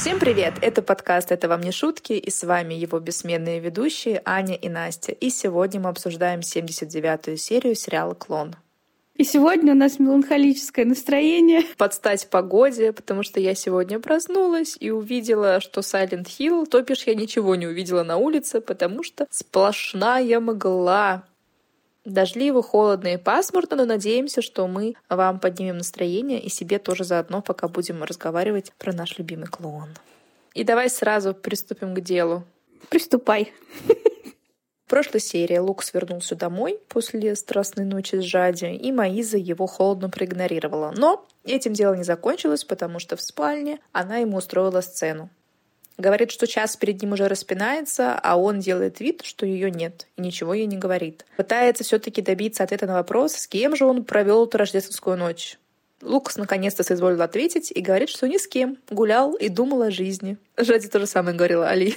Всем 0.00 0.18
привет! 0.18 0.54
Это 0.62 0.80
подкаст 0.80 1.30
«Это 1.30 1.46
вам 1.46 1.60
не 1.60 1.72
шутки» 1.72 2.14
и 2.14 2.30
с 2.30 2.42
вами 2.42 2.72
его 2.72 2.98
бессменные 3.00 3.60
ведущие 3.60 4.22
Аня 4.24 4.54
и 4.54 4.70
Настя. 4.70 5.12
И 5.12 5.28
сегодня 5.28 5.78
мы 5.78 5.90
обсуждаем 5.90 6.40
79-ю 6.40 7.36
серию 7.36 7.74
сериала 7.74 8.14
«Клон». 8.14 8.56
И 9.16 9.24
сегодня 9.24 9.74
у 9.74 9.76
нас 9.76 9.98
меланхолическое 9.98 10.86
настроение. 10.86 11.64
Под 11.76 11.92
стать 11.92 12.30
погоде, 12.30 12.94
потому 12.94 13.22
что 13.22 13.40
я 13.40 13.54
сегодня 13.54 14.00
проснулась 14.00 14.74
и 14.80 14.90
увидела, 14.90 15.60
что 15.60 15.82
Silent 15.82 16.28
Hill, 16.28 16.64
то 16.64 16.80
бишь 16.80 17.02
я 17.02 17.14
ничего 17.14 17.54
не 17.54 17.66
увидела 17.66 18.02
на 18.02 18.16
улице, 18.16 18.62
потому 18.62 19.02
что 19.02 19.26
сплошная 19.28 20.40
мгла. 20.40 21.24
Дождливо, 22.04 22.62
холодно 22.62 23.08
и 23.08 23.16
пасмурно, 23.18 23.76
но 23.76 23.84
надеемся, 23.84 24.40
что 24.40 24.66
мы 24.66 24.94
вам 25.08 25.38
поднимем 25.38 25.78
настроение 25.78 26.40
и 26.40 26.48
себе 26.48 26.78
тоже 26.78 27.04
заодно, 27.04 27.42
пока 27.42 27.68
будем 27.68 28.02
разговаривать 28.02 28.72
про 28.78 28.92
наш 28.92 29.18
любимый 29.18 29.48
клоун. 29.48 29.90
И 30.54 30.64
давай 30.64 30.88
сразу 30.88 31.34
приступим 31.34 31.94
к 31.94 32.00
делу. 32.00 32.44
Приступай. 32.88 33.52
В 34.86 34.90
прошлой 34.90 35.20
серии 35.20 35.58
Лукас 35.58 35.94
вернулся 35.94 36.34
домой 36.34 36.80
после 36.88 37.36
страстной 37.36 37.84
ночи 37.84 38.16
с 38.16 38.24
Жади, 38.24 38.74
и 38.74 38.90
Маиза 38.90 39.36
его 39.36 39.66
холодно 39.66 40.10
проигнорировала. 40.10 40.92
Но 40.96 41.24
этим 41.44 41.74
дело 41.74 41.94
не 41.94 42.02
закончилось, 42.02 42.64
потому 42.64 42.98
что 42.98 43.14
в 43.14 43.20
спальне 43.20 43.78
она 43.92 44.16
ему 44.16 44.38
устроила 44.38 44.80
сцену. 44.80 45.30
Говорит, 46.00 46.30
что 46.30 46.46
час 46.46 46.78
перед 46.78 47.02
ним 47.02 47.12
уже 47.12 47.28
распинается, 47.28 48.18
а 48.22 48.38
он 48.38 48.58
делает 48.58 49.00
вид, 49.00 49.20
что 49.22 49.44
ее 49.44 49.70
нет, 49.70 50.06
и 50.16 50.22
ничего 50.22 50.54
ей 50.54 50.64
не 50.64 50.78
говорит. 50.78 51.26
Пытается 51.36 51.84
все-таки 51.84 52.22
добиться 52.22 52.64
ответа 52.64 52.86
на 52.86 52.94
вопрос, 52.94 53.34
с 53.34 53.46
кем 53.46 53.76
же 53.76 53.84
он 53.84 54.04
провел 54.04 54.46
эту 54.46 54.56
рождественскую 54.56 55.18
ночь. 55.18 55.58
Лукас 56.00 56.38
наконец-то 56.38 56.84
соизволил 56.84 57.20
ответить 57.20 57.70
и 57.70 57.82
говорит, 57.82 58.08
что 58.08 58.26
ни 58.26 58.38
с 58.38 58.48
кем. 58.48 58.78
Гулял 58.88 59.34
и 59.34 59.50
думал 59.50 59.82
о 59.82 59.90
жизни. 59.90 60.38
Жади 60.56 60.88
то 60.88 61.00
же 61.00 61.06
самое 61.06 61.36
говорила 61.36 61.68
Али. 61.68 61.94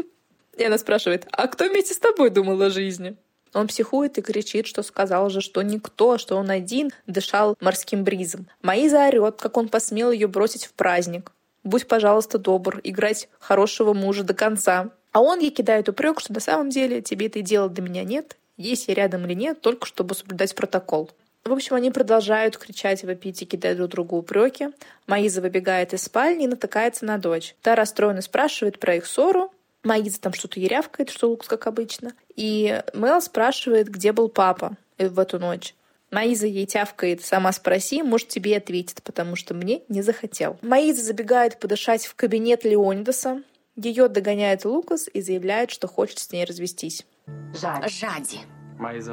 И 0.58 0.64
она 0.64 0.76
спрашивает, 0.76 1.26
а 1.32 1.46
кто 1.46 1.70
вместе 1.70 1.94
с 1.94 1.98
тобой 1.98 2.28
думал 2.28 2.60
о 2.60 2.68
жизни? 2.68 3.16
Он 3.54 3.66
психует 3.66 4.18
и 4.18 4.20
кричит, 4.20 4.66
что 4.66 4.82
сказал 4.82 5.30
же, 5.30 5.40
что 5.40 5.62
никто, 5.62 6.18
что 6.18 6.36
он 6.36 6.50
один 6.50 6.90
дышал 7.06 7.56
морским 7.62 8.04
бризом. 8.04 8.46
Маиза 8.60 9.06
орет, 9.06 9.40
как 9.40 9.56
он 9.56 9.70
посмел 9.70 10.10
ее 10.10 10.26
бросить 10.26 10.66
в 10.66 10.74
праздник 10.74 11.32
будь, 11.68 11.86
пожалуйста, 11.86 12.38
добр, 12.38 12.80
играть 12.82 13.28
хорошего 13.38 13.94
мужа 13.94 14.24
до 14.24 14.34
конца. 14.34 14.90
А 15.12 15.20
он 15.20 15.38
ей 15.40 15.50
кидает 15.50 15.88
упрек, 15.88 16.20
что 16.20 16.32
на 16.32 16.40
самом 16.40 16.70
деле 16.70 17.02
тебе 17.02 17.26
это 17.26 17.38
и 17.38 17.42
дела 17.42 17.68
до 17.68 17.82
меня 17.82 18.04
нет, 18.04 18.36
есть 18.56 18.88
я 18.88 18.94
рядом 18.94 19.24
или 19.24 19.34
нет, 19.34 19.60
только 19.60 19.86
чтобы 19.86 20.14
соблюдать 20.14 20.54
протокол. 20.54 21.10
В 21.44 21.52
общем, 21.52 21.76
они 21.76 21.90
продолжают 21.90 22.58
кричать, 22.58 23.04
вопить 23.04 23.40
и 23.40 23.46
кидать 23.46 23.76
друг 23.76 23.90
другу 23.90 24.16
упреки. 24.18 24.68
Маиза 25.06 25.40
выбегает 25.40 25.94
из 25.94 26.02
спальни 26.02 26.44
и 26.44 26.48
натыкается 26.48 27.06
на 27.06 27.16
дочь. 27.16 27.54
Та 27.62 27.74
расстроенно 27.74 28.20
спрашивает 28.20 28.78
про 28.78 28.96
их 28.96 29.06
ссору. 29.06 29.50
Маиза 29.82 30.20
там 30.20 30.34
что-то 30.34 30.60
ерявкает, 30.60 31.08
что 31.08 31.28
Лукс, 31.28 31.46
как 31.46 31.66
обычно. 31.66 32.12
И 32.34 32.82
Мел 32.92 33.22
спрашивает, 33.22 33.88
где 33.88 34.12
был 34.12 34.28
папа 34.28 34.76
в 34.98 35.18
эту 35.18 35.38
ночь. 35.38 35.74
Маиза 36.10 36.46
ей 36.46 36.64
тявкает, 36.64 37.22
сама 37.22 37.52
спроси, 37.52 38.02
может, 38.02 38.28
тебе 38.28 38.56
ответит, 38.56 39.02
потому 39.02 39.36
что 39.36 39.54
мне 39.54 39.82
не 39.88 40.00
захотел. 40.00 40.56
Маиза 40.62 41.02
забегает 41.02 41.60
подышать 41.60 42.06
в 42.06 42.14
кабинет 42.14 42.64
Леонидаса. 42.64 43.42
Ее 43.76 44.08
догоняет 44.08 44.64
Лукас 44.64 45.08
и 45.12 45.20
заявляет, 45.20 45.70
что 45.70 45.86
хочет 45.86 46.18
с 46.18 46.32
ней 46.32 46.44
развестись. 46.44 47.06
Жади. 47.52 48.40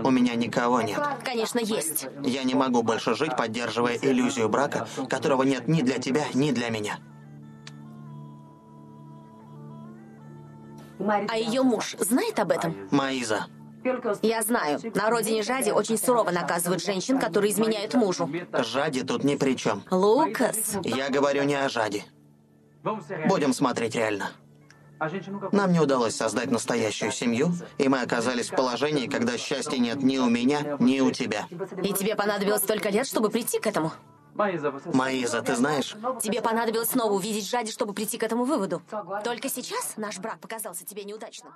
У 0.03 0.11
меня 0.11 0.35
никого 0.35 0.81
нет. 0.81 0.99
Конечно, 1.23 1.59
есть. 1.59 2.07
Я 2.23 2.43
не 2.43 2.53
могу 2.53 2.83
больше 2.83 3.16
жить, 3.16 3.35
поддерживая 3.35 3.97
иллюзию 4.01 4.47
брака, 4.47 4.88
которого 5.09 5.43
нет 5.43 5.67
ни 5.67 5.81
для 5.81 5.97
тебя, 5.97 6.23
ни 6.33 6.51
для 6.51 6.69
меня. 6.69 6.99
А 11.00 11.38
ее 11.38 11.63
муж 11.63 11.95
знает 12.00 12.39
об 12.39 12.51
этом? 12.51 12.88
Маиза, 12.91 13.47
Я 14.22 14.41
знаю. 14.41 14.79
На 14.96 15.09
родине 15.09 15.44
Жади 15.44 15.72
очень 15.72 15.97
сурово 15.97 16.31
наказывают 16.31 16.84
женщин, 16.84 17.19
которые 17.19 17.51
изменяют 17.51 17.94
мужу. 17.94 18.29
Жади 18.51 19.03
тут 19.03 19.23
ни 19.23 19.35
при 19.35 19.56
чем. 19.56 19.84
Лукас. 19.91 20.78
Я 20.84 21.09
говорю 21.09 21.44
не 21.44 21.56
о 21.56 21.69
Жаде. 21.69 22.03
Будем 23.28 23.53
смотреть 23.53 23.96
реально. 23.96 24.31
Нам 25.51 25.72
не 25.73 25.79
удалось 25.79 26.16
создать 26.16 26.51
настоящую 26.51 27.12
семью, 27.12 27.51
и 27.78 27.90
мы 27.90 28.01
оказались 28.01 28.50
в 28.50 28.56
положении, 28.56 29.07
когда 29.07 29.38
счастья 29.38 29.78
нет 29.78 30.02
ни 30.02 30.17
у 30.17 30.29
меня, 30.29 30.78
ни 30.79 31.02
у 31.02 31.12
тебя. 31.12 31.47
И 31.84 31.94
тебе 31.94 32.16
понадобилось 32.16 32.62
столько 32.62 32.90
лет, 32.90 33.06
чтобы 33.06 33.29
прийти 33.29 33.59
к 33.59 33.67
этому? 33.67 33.91
Маиза, 34.35 35.41
ты 35.41 35.56
знаешь, 35.56 35.96
Тебе 36.22 36.41
понадобилось 36.41 36.90
снова 36.90 37.13
увидеть 37.13 37.47
Жади, 37.47 37.72
чтобы 37.72 37.94
прийти 37.94 38.17
к 38.17 38.23
этому 38.23 38.46
выводу. 38.46 38.81
Только 39.23 39.50
сейчас 39.50 39.94
наш 39.97 40.19
брак 40.19 40.40
показался 40.40 40.85
тебе 40.85 41.03
неудачным. 41.03 41.53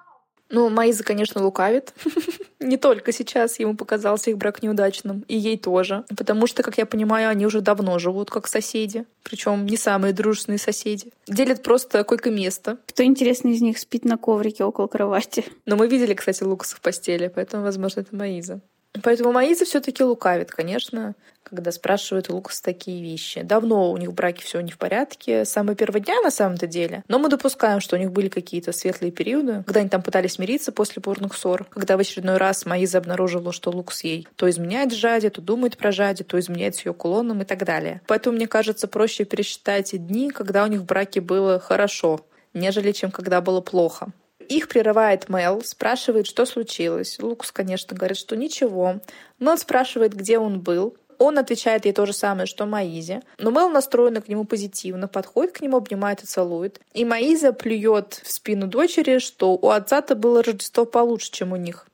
Ну, 0.49 0.69
Маиза, 0.69 1.03
конечно, 1.03 1.43
лукавит. 1.43 1.93
Не 2.59 2.77
только 2.77 3.11
сейчас 3.11 3.59
ему 3.59 3.75
показался 3.75 4.31
их 4.31 4.37
брак 4.37 4.63
неудачным, 4.63 5.23
и 5.27 5.37
ей 5.37 5.57
тоже. 5.57 6.03
Потому 6.17 6.47
что, 6.47 6.63
как 6.63 6.77
я 6.77 6.85
понимаю, 6.85 7.29
они 7.29 7.45
уже 7.45 7.61
давно 7.61 7.99
живут 7.99 8.31
как 8.31 8.47
соседи. 8.47 9.05
Причем 9.23 9.65
не 9.65 9.77
самые 9.77 10.11
дружественные 10.11 10.59
соседи. 10.59 11.11
Делят 11.27 11.63
просто 11.63 12.03
койко-место. 12.03 12.77
Кто, 12.87 13.03
интересно, 13.03 13.49
из 13.49 13.61
них 13.61 13.77
спит 13.77 14.05
на 14.05 14.17
коврике 14.17 14.63
около 14.63 14.87
кровати? 14.87 15.45
Но 15.65 15.75
мы 15.75 15.87
видели, 15.87 16.13
кстати, 16.13 16.43
Лукаса 16.43 16.75
в 16.75 16.81
постели, 16.81 17.31
поэтому, 17.33 17.63
возможно, 17.63 18.01
это 18.01 18.15
Маиза. 18.15 18.61
Поэтому 19.03 19.31
Маиза 19.31 19.65
все 19.65 19.79
таки 19.79 20.03
лукавит, 20.03 20.51
конечно, 20.51 21.13
когда 21.43 21.71
спрашивает 21.71 22.29
у 22.29 22.35
Лукаса 22.35 22.63
такие 22.63 23.01
вещи. 23.01 23.41
Давно 23.41 23.91
у 23.91 23.97
них 23.97 24.09
в 24.09 24.13
браке 24.13 24.43
все 24.43 24.61
не 24.61 24.71
в 24.71 24.77
порядке, 24.77 25.45
с 25.45 25.49
самого 25.49 25.75
первого 25.75 25.99
дня 25.99 26.21
на 26.21 26.31
самом-то 26.31 26.67
деле. 26.67 27.03
Но 27.07 27.19
мы 27.19 27.29
допускаем, 27.29 27.81
что 27.81 27.95
у 27.95 27.99
них 27.99 28.11
были 28.11 28.29
какие-то 28.29 28.71
светлые 28.71 29.11
периоды, 29.11 29.63
когда 29.65 29.81
они 29.81 29.89
там 29.89 30.01
пытались 30.01 30.39
мириться 30.39 30.71
после 30.71 31.01
бурных 31.01 31.35
ссор, 31.35 31.65
когда 31.65 31.97
в 31.97 31.99
очередной 31.99 32.37
раз 32.37 32.65
Маиза 32.65 32.97
обнаружила, 32.97 33.51
что 33.51 33.71
Лукас 33.71 34.03
ей 34.03 34.27
то 34.35 34.49
изменяет 34.49 34.93
Жаде, 34.93 35.29
то 35.29 35.41
думает 35.41 35.77
про 35.77 35.91
Жаде, 35.91 36.23
то 36.23 36.39
изменяет 36.39 36.75
с 36.75 36.85
ее 36.85 36.93
кулоном 36.93 37.41
и 37.41 37.45
так 37.45 37.63
далее. 37.65 38.01
Поэтому, 38.07 38.35
мне 38.35 38.47
кажется, 38.47 38.87
проще 38.87 39.23
пересчитать 39.23 39.91
дни, 40.07 40.31
когда 40.31 40.63
у 40.63 40.67
них 40.67 40.81
в 40.81 40.85
браке 40.85 41.21
было 41.21 41.59
хорошо, 41.59 42.25
нежели 42.53 42.91
чем 42.91 43.11
когда 43.11 43.41
было 43.41 43.61
плохо. 43.61 44.11
Их 44.49 44.67
прерывает 44.67 45.29
Мел, 45.29 45.61
спрашивает, 45.63 46.25
что 46.25 46.45
случилось. 46.47 47.19
Лукас, 47.19 47.51
конечно, 47.51 47.95
говорит, 47.95 48.17
что 48.17 48.35
ничего. 48.35 48.99
Мел 49.37 49.57
спрашивает, 49.59 50.13
где 50.13 50.39
он 50.39 50.59
был. 50.59 50.97
Он 51.19 51.37
отвечает 51.37 51.85
ей 51.85 51.91
то 51.91 52.05
же 52.07 52.13
самое, 52.13 52.47
что 52.47 52.65
Маизе. 52.65 53.21
Но 53.37 53.51
Мел 53.51 53.69
настроена 53.69 54.21
к 54.21 54.27
нему 54.27 54.45
позитивно, 54.45 55.07
подходит 55.07 55.51
к 55.51 55.61
нему, 55.61 55.77
обнимает 55.77 56.23
и 56.23 56.25
целует. 56.25 56.81
И 56.93 57.05
Маиза 57.05 57.53
плюет 57.53 58.21
в 58.23 58.31
спину 58.31 58.65
дочери, 58.65 59.19
что 59.19 59.53
у 59.53 59.69
отца-то 59.69 60.15
было 60.15 60.41
Рождество 60.41 60.85
получше, 60.85 61.31
чем 61.31 61.51
у 61.51 61.55
них. 61.55 61.85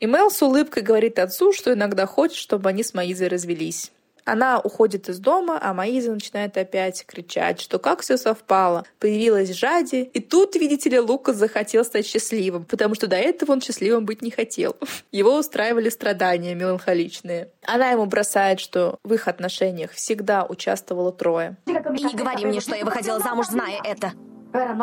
И 0.00 0.06
Мел 0.06 0.30
с 0.30 0.40
улыбкой 0.40 0.84
говорит 0.84 1.18
отцу, 1.18 1.52
что 1.52 1.74
иногда 1.74 2.06
хочет, 2.06 2.36
чтобы 2.36 2.70
они 2.70 2.82
с 2.84 2.94
Маизой 2.94 3.28
развелись. 3.28 3.92
Она 4.28 4.60
уходит 4.60 5.08
из 5.08 5.18
дома, 5.18 5.58
а 5.60 5.72
Маиза 5.72 6.12
начинает 6.12 6.56
опять 6.58 7.04
кричать, 7.06 7.60
что 7.60 7.78
как 7.78 8.02
все 8.02 8.18
совпало. 8.18 8.84
Появилась 8.98 9.54
Жади, 9.54 10.02
и 10.12 10.20
тут, 10.20 10.54
видите 10.54 10.90
ли, 10.90 11.00
Лукас 11.00 11.36
захотел 11.36 11.82
стать 11.82 12.06
счастливым, 12.06 12.64
потому 12.64 12.94
что 12.94 13.06
до 13.06 13.16
этого 13.16 13.52
он 13.52 13.62
счастливым 13.62 14.04
быть 14.04 14.20
не 14.20 14.30
хотел. 14.30 14.76
Его 15.12 15.38
устраивали 15.38 15.88
страдания 15.88 16.54
меланхоличные. 16.54 17.48
Она 17.64 17.90
ему 17.90 18.04
бросает, 18.04 18.60
что 18.60 18.98
в 19.02 19.14
их 19.14 19.28
отношениях 19.28 19.92
всегда 19.92 20.44
участвовало 20.44 21.10
трое. 21.10 21.56
И 21.66 21.72
не 21.72 22.14
говори 22.14 22.44
мне, 22.44 22.60
что 22.60 22.76
я 22.76 22.84
выходила 22.84 23.20
замуж, 23.20 23.46
зная 23.46 23.80
это. 23.82 24.12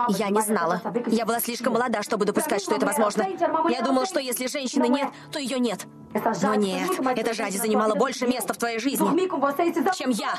Я 0.09 0.29
не 0.29 0.41
знала. 0.41 0.81
Я 1.07 1.25
была 1.25 1.39
слишком 1.39 1.73
молода, 1.73 2.03
чтобы 2.03 2.25
допускать, 2.25 2.61
что 2.61 2.75
это 2.75 2.85
возможно. 2.85 3.25
Я 3.69 3.81
думала, 3.81 4.05
что 4.05 4.19
если 4.19 4.47
женщины 4.47 4.87
нет, 4.87 5.09
то 5.31 5.39
ее 5.39 5.59
нет. 5.59 5.85
Но 6.41 6.55
нет, 6.55 6.89
эта 7.17 7.33
Жади 7.33 7.57
занимала 7.57 7.95
больше 7.95 8.25
места 8.25 8.53
в 8.53 8.57
твоей 8.57 8.79
жизни, 8.79 9.05
чем 9.97 10.09
я. 10.11 10.35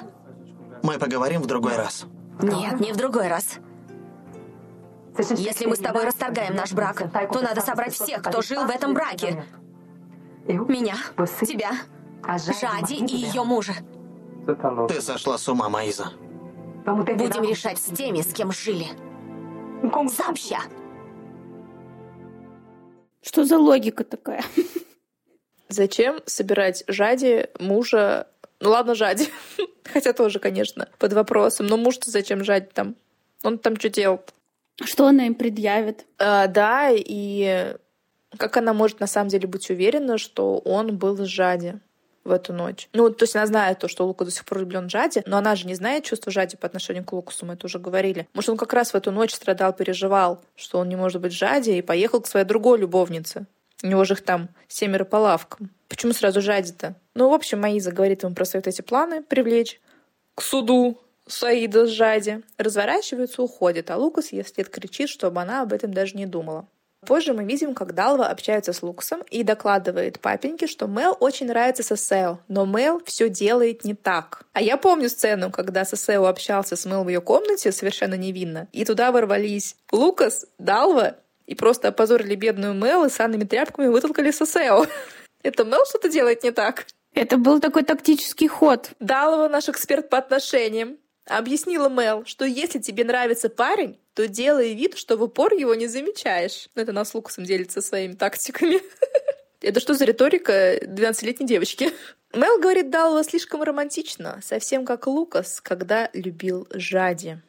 мы 0.82 0.98
поговорим 0.98 1.42
в 1.42 1.46
другой 1.46 1.76
раз. 1.76 2.06
Нет, 2.40 2.80
не 2.80 2.92
в 2.92 2.96
другой 2.96 3.28
раз. 3.28 3.58
Если 5.18 5.66
мы 5.66 5.76
с 5.76 5.78
тобой 5.78 6.04
расторгаем 6.04 6.54
наш 6.54 6.72
брак, 6.72 7.02
то 7.32 7.40
надо 7.40 7.60
собрать 7.60 7.94
всех, 7.94 8.22
кто 8.22 8.42
жил 8.42 8.64
в 8.64 8.70
этом 8.70 8.94
браке. 8.94 9.44
Меня, 10.46 10.94
тебя, 11.46 11.72
Жади 12.38 12.94
и 12.94 13.16
ее 13.16 13.42
мужа. 13.42 13.74
Ты 14.88 15.00
сошла 15.00 15.38
с 15.38 15.48
ума, 15.48 15.68
Маиза. 15.68 16.12
Будем 16.86 17.42
решать 17.42 17.78
с 17.78 17.86
теми, 17.86 18.20
с 18.20 18.32
кем 18.32 18.52
жили. 18.52 18.86
Сообща. 20.08 20.60
Что 23.22 23.44
за 23.44 23.58
логика 23.58 24.04
такая? 24.04 24.44
Зачем 25.68 26.20
собирать 26.26 26.84
Жади, 26.86 27.48
мужа... 27.58 28.28
Ну 28.60 28.70
ладно, 28.70 28.94
Жади. 28.94 29.28
Хотя 29.84 30.12
тоже, 30.12 30.38
конечно, 30.38 30.88
под 30.98 31.12
вопросом. 31.12 31.66
Но 31.66 31.76
муж-то 31.76 32.10
зачем 32.10 32.44
Жади 32.44 32.68
там? 32.72 32.94
Он 33.42 33.58
там 33.58 33.76
что 33.76 33.88
делает? 33.88 34.32
Что 34.82 35.06
она 35.06 35.26
им 35.26 35.34
предъявит? 35.34 36.06
А, 36.18 36.46
да, 36.46 36.90
и 36.92 37.76
как 38.36 38.56
она 38.56 38.72
может 38.74 39.00
на 39.00 39.06
самом 39.06 39.28
деле 39.28 39.48
быть 39.48 39.70
уверена, 39.70 40.18
что 40.18 40.58
он 40.58 40.96
был 40.96 41.16
с 41.16 41.28
Жади? 41.28 41.80
В 42.26 42.32
эту 42.32 42.52
ночь. 42.52 42.88
Ну, 42.92 43.10
то 43.10 43.24
есть 43.24 43.34
она 43.36 43.46
знает 43.46 43.78
то, 43.78 43.88
что 43.88 44.06
Лука 44.06 44.24
до 44.24 44.30
сих 44.30 44.44
пор 44.44 44.58
влюблен 44.58 44.88
в 44.88 44.90
Жади, 44.90 45.22
но 45.26 45.38
она 45.38 45.54
же 45.54 45.66
не 45.66 45.74
знает 45.74 46.04
чувства 46.04 46.32
Жади 46.32 46.56
по 46.56 46.66
отношению 46.66 47.04
к 47.04 47.12
Лукасу, 47.12 47.46
мы 47.46 47.54
это 47.54 47.66
уже 47.66 47.78
говорили. 47.78 48.28
Может, 48.34 48.50
он 48.50 48.56
как 48.56 48.72
раз 48.72 48.92
в 48.92 48.94
эту 48.96 49.10
ночь 49.10 49.34
страдал, 49.34 49.72
переживал, 49.72 50.42
что 50.54 50.78
он 50.78 50.88
не 50.88 50.96
может 50.96 51.22
быть 51.22 51.32
Жади, 51.32 51.70
и 51.70 51.82
поехал 51.82 52.20
к 52.20 52.26
своей 52.26 52.46
другой 52.46 52.78
любовнице. 52.78 53.46
У 53.82 53.86
него 53.86 54.04
же 54.04 54.14
их 54.14 54.22
там 54.22 54.48
семеро 54.68 55.04
по 55.04 55.16
лавкам. 55.16 55.70
Почему 55.88 56.12
сразу 56.12 56.40
Жади-то? 56.40 56.94
Ну, 57.14 57.30
в 57.30 57.34
общем, 57.34 57.60
Маиза 57.60 57.92
говорит 57.92 58.22
ему 58.22 58.34
про 58.34 58.44
свои 58.44 58.60
вот 58.60 58.68
эти 58.68 58.82
планы 58.82 59.22
привлечь 59.22 59.80
к 60.34 60.42
суду 60.42 60.98
Саида 61.26 61.86
с 61.86 61.90
Жади. 61.90 62.42
Разворачивается, 62.56 63.42
уходит, 63.42 63.90
а 63.90 63.96
Лукас 63.96 64.26
вслед 64.26 64.68
кричит, 64.68 65.08
чтобы 65.08 65.40
она 65.40 65.62
об 65.62 65.72
этом 65.72 65.92
даже 65.92 66.16
не 66.16 66.26
думала. 66.26 66.66
Позже 67.06 67.32
мы 67.32 67.44
видим, 67.44 67.74
как 67.74 67.94
Далва 67.94 68.26
общается 68.26 68.72
с 68.72 68.82
Лукасом 68.82 69.22
и 69.30 69.44
докладывает 69.44 70.18
папеньке, 70.18 70.66
что 70.66 70.86
Мел 70.86 71.16
очень 71.20 71.46
нравится 71.46 71.84
Сесео, 71.84 72.40
но 72.48 72.66
Мел 72.66 73.00
все 73.04 73.28
делает 73.28 73.84
не 73.84 73.94
так. 73.94 74.42
А 74.52 74.60
я 74.60 74.76
помню 74.76 75.08
сцену, 75.08 75.52
когда 75.52 75.84
Сесео 75.84 76.26
общался 76.26 76.74
с 76.74 76.84
Мел 76.84 77.04
в 77.04 77.08
ее 77.08 77.20
комнате 77.20 77.70
совершенно 77.70 78.14
невинно, 78.14 78.66
и 78.72 78.84
туда 78.84 79.12
ворвались 79.12 79.76
Лукас, 79.92 80.46
Далва 80.58 81.16
и 81.46 81.54
просто 81.54 81.88
опозорили 81.88 82.34
бедную 82.34 82.74
Мел 82.74 83.04
и 83.04 83.08
санными 83.08 83.44
тряпками 83.44 83.86
вытолкали 83.86 84.32
Сесео. 84.32 84.86
Это 85.44 85.64
Мел 85.64 85.86
что-то 85.86 86.08
делает 86.08 86.42
не 86.42 86.50
так. 86.50 86.86
Это 87.14 87.38
был 87.38 87.60
такой 87.60 87.84
тактический 87.84 88.48
ход. 88.48 88.90
Далва 88.98 89.48
наш 89.48 89.68
эксперт 89.68 90.10
по 90.10 90.18
отношениям. 90.18 90.98
Объяснила 91.28 91.88
Мел, 91.88 92.24
что 92.26 92.44
если 92.44 92.80
тебе 92.80 93.04
нравится 93.04 93.48
парень, 93.48 93.96
то 94.16 94.26
делай 94.26 94.72
вид, 94.74 94.96
что 94.96 95.18
в 95.18 95.22
упор 95.22 95.52
его 95.52 95.74
не 95.74 95.88
замечаешь. 95.88 96.70
Ну, 96.74 96.80
это 96.80 96.92
она 96.92 97.04
с 97.04 97.14
Лукасом 97.14 97.44
делится 97.44 97.82
своими 97.82 98.14
тактиками. 98.14 98.80
Это 99.60 99.78
что 99.78 99.94
за 99.94 100.06
риторика 100.06 100.78
12-летней 100.78 101.46
девочки? 101.46 101.90
Мел 102.32 102.58
говорит 102.58 102.90
Далва 102.90 103.22
слишком 103.24 103.62
романтично, 103.62 104.40
совсем 104.42 104.86
как 104.86 105.06
Лукас, 105.06 105.60
когда 105.60 106.08
любил 106.14 106.66
Жади. 106.72 107.40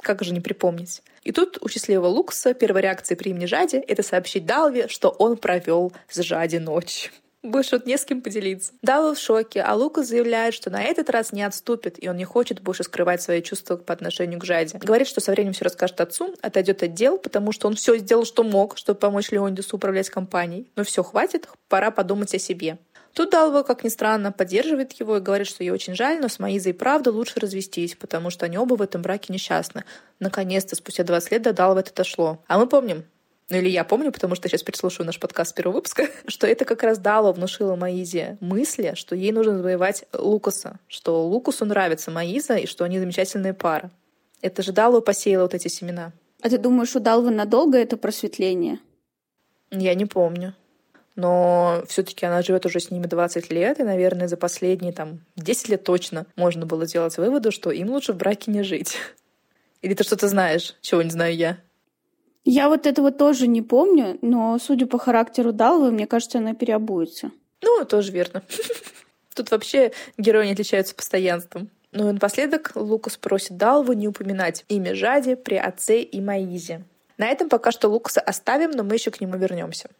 Как 0.00 0.22
же 0.22 0.32
не 0.32 0.40
припомнить? 0.40 1.02
И 1.22 1.32
тут 1.32 1.58
у 1.60 1.68
счастливого 1.68 2.06
Лукаса 2.06 2.54
первая 2.54 2.82
реакция 2.82 3.16
при 3.16 3.30
имени 3.30 3.46
Жади— 3.46 3.76
это 3.88 4.02
сообщить 4.02 4.46
Далве, 4.46 4.88
что 4.88 5.10
он 5.10 5.36
провел 5.36 5.92
с 6.08 6.22
Жади 6.22 6.56
ночь. 6.56 7.12
Больше 7.42 7.76
вот 7.76 7.86
не 7.86 7.96
с 7.96 8.04
кем 8.04 8.20
поделиться. 8.20 8.72
Дава 8.82 9.14
в 9.14 9.18
шоке, 9.18 9.62
а 9.62 9.74
Лукас 9.74 10.08
заявляет, 10.08 10.52
что 10.52 10.68
на 10.68 10.82
этот 10.82 11.08
раз 11.08 11.32
не 11.32 11.42
отступит, 11.42 12.02
и 12.02 12.08
он 12.08 12.16
не 12.16 12.24
хочет 12.24 12.60
больше 12.60 12.84
скрывать 12.84 13.22
свои 13.22 13.40
чувства 13.40 13.76
по 13.76 13.94
отношению 13.94 14.38
к 14.38 14.44
Жаде. 14.44 14.76
Говорит, 14.78 15.08
что 15.08 15.22
со 15.22 15.32
временем 15.32 15.54
все 15.54 15.64
расскажет 15.64 16.02
отцу, 16.02 16.34
отойдет 16.42 16.82
от 16.82 16.92
дел, 16.92 17.16
потому 17.16 17.52
что 17.52 17.66
он 17.66 17.76
все 17.76 17.96
сделал, 17.96 18.26
что 18.26 18.42
мог, 18.42 18.76
чтобы 18.76 19.00
помочь 19.00 19.30
Леондису 19.30 19.76
управлять 19.76 20.10
компанией. 20.10 20.70
Но 20.76 20.84
все, 20.84 21.02
хватит, 21.02 21.48
пора 21.68 21.90
подумать 21.90 22.34
о 22.34 22.38
себе. 22.38 22.78
Тут 23.14 23.30
Далва, 23.30 23.62
как 23.62 23.84
ни 23.84 23.88
странно, 23.88 24.32
поддерживает 24.32 24.92
его 24.92 25.16
и 25.16 25.20
говорит, 25.20 25.48
что 25.48 25.64
ей 25.64 25.70
очень 25.70 25.94
жаль, 25.94 26.20
но 26.20 26.28
с 26.28 26.38
Маизой 26.38 26.74
правда 26.74 27.10
лучше 27.10 27.40
развестись, 27.40 27.96
потому 27.96 28.30
что 28.30 28.46
они 28.46 28.58
оба 28.58 28.74
в 28.74 28.82
этом 28.82 29.02
браке 29.02 29.32
несчастны. 29.32 29.84
Наконец-то, 30.20 30.76
спустя 30.76 31.04
20 31.04 31.32
лет 31.32 31.42
до 31.42 31.52
Далва 31.52 31.80
это 31.80 31.92
дошло. 31.94 32.44
А 32.46 32.58
мы 32.58 32.68
помним, 32.68 33.04
ну 33.50 33.56
или 33.56 33.68
я 33.68 33.84
помню, 33.84 34.12
потому 34.12 34.36
что 34.36 34.48
сейчас 34.48 34.62
переслушаю 34.62 35.04
наш 35.04 35.18
подкаст 35.18 35.50
с 35.50 35.52
первого 35.52 35.76
выпуска, 35.76 36.08
что 36.26 36.46
это 36.46 36.64
как 36.64 36.82
раз 36.82 36.98
Дало 36.98 37.32
внушило 37.32 37.76
Маизе 37.76 38.38
мысли, 38.40 38.92
что 38.94 39.16
ей 39.16 39.32
нужно 39.32 39.58
завоевать 39.58 40.04
Лукаса, 40.12 40.78
что 40.86 41.26
Лукасу 41.26 41.64
нравится 41.64 42.10
Маиза 42.10 42.54
и 42.56 42.66
что 42.66 42.84
они 42.84 42.98
замечательная 42.98 43.52
пара. 43.52 43.90
Это 44.40 44.62
же 44.62 44.72
Дало 44.72 45.00
посеяло 45.00 45.42
вот 45.42 45.54
эти 45.54 45.68
семена. 45.68 46.12
А 46.42 46.48
ты 46.48 46.58
думаешь, 46.58 46.94
у 46.96 47.00
Далвы 47.00 47.30
надолго 47.30 47.76
это 47.76 47.96
просветление? 47.96 48.78
Я 49.70 49.94
не 49.94 50.06
помню. 50.06 50.54
Но 51.16 51.82
все-таки 51.88 52.24
она 52.24 52.40
живет 52.42 52.64
уже 52.64 52.80
с 52.80 52.90
ними 52.90 53.06
20 53.06 53.50
лет, 53.50 53.78
и, 53.80 53.82
наверное, 53.82 54.28
за 54.28 54.36
последние 54.36 54.92
там 54.92 55.20
10 55.36 55.68
лет 55.68 55.84
точно 55.84 56.26
можно 56.36 56.64
было 56.64 56.86
сделать 56.86 57.18
выводы, 57.18 57.50
что 57.50 57.70
им 57.70 57.90
лучше 57.90 58.12
в 58.12 58.16
браке 58.16 58.50
не 58.50 58.62
жить. 58.62 58.96
Или 59.82 59.94
ты 59.94 60.04
что-то 60.04 60.28
знаешь, 60.28 60.76
чего 60.80 61.02
не 61.02 61.10
знаю 61.10 61.34
я? 61.34 61.58
Я 62.44 62.68
вот 62.68 62.86
этого 62.86 63.10
тоже 63.10 63.46
не 63.46 63.62
помню, 63.62 64.18
но 64.22 64.58
судя 64.58 64.86
по 64.86 64.98
характеру 64.98 65.52
Далвы, 65.52 65.90
мне 65.90 66.06
кажется, 66.06 66.38
она 66.38 66.54
переобуется. 66.54 67.30
Ну, 67.62 67.84
тоже 67.84 68.12
верно. 68.12 68.42
Тут 69.34 69.50
вообще 69.50 69.92
герои 70.16 70.46
не 70.46 70.52
отличаются 70.52 70.94
постоянством. 70.94 71.68
Ну 71.92 72.08
и 72.08 72.12
напоследок 72.12 72.72
Лукас 72.74 73.16
просит 73.16 73.56
Далву 73.56 73.92
не 73.92 74.08
упоминать 74.08 74.64
имя 74.68 74.94
Жади 74.94 75.34
при 75.34 75.56
отце 75.56 76.02
и 76.02 76.20
Маизе. 76.20 76.84
На 77.18 77.26
этом 77.26 77.48
пока 77.48 77.72
что 77.72 77.88
Лукаса 77.88 78.20
оставим, 78.20 78.70
но 78.70 78.82
мы 78.84 78.94
еще 78.94 79.10
к 79.10 79.20
нему 79.20 79.36
вернемся. 79.36 79.90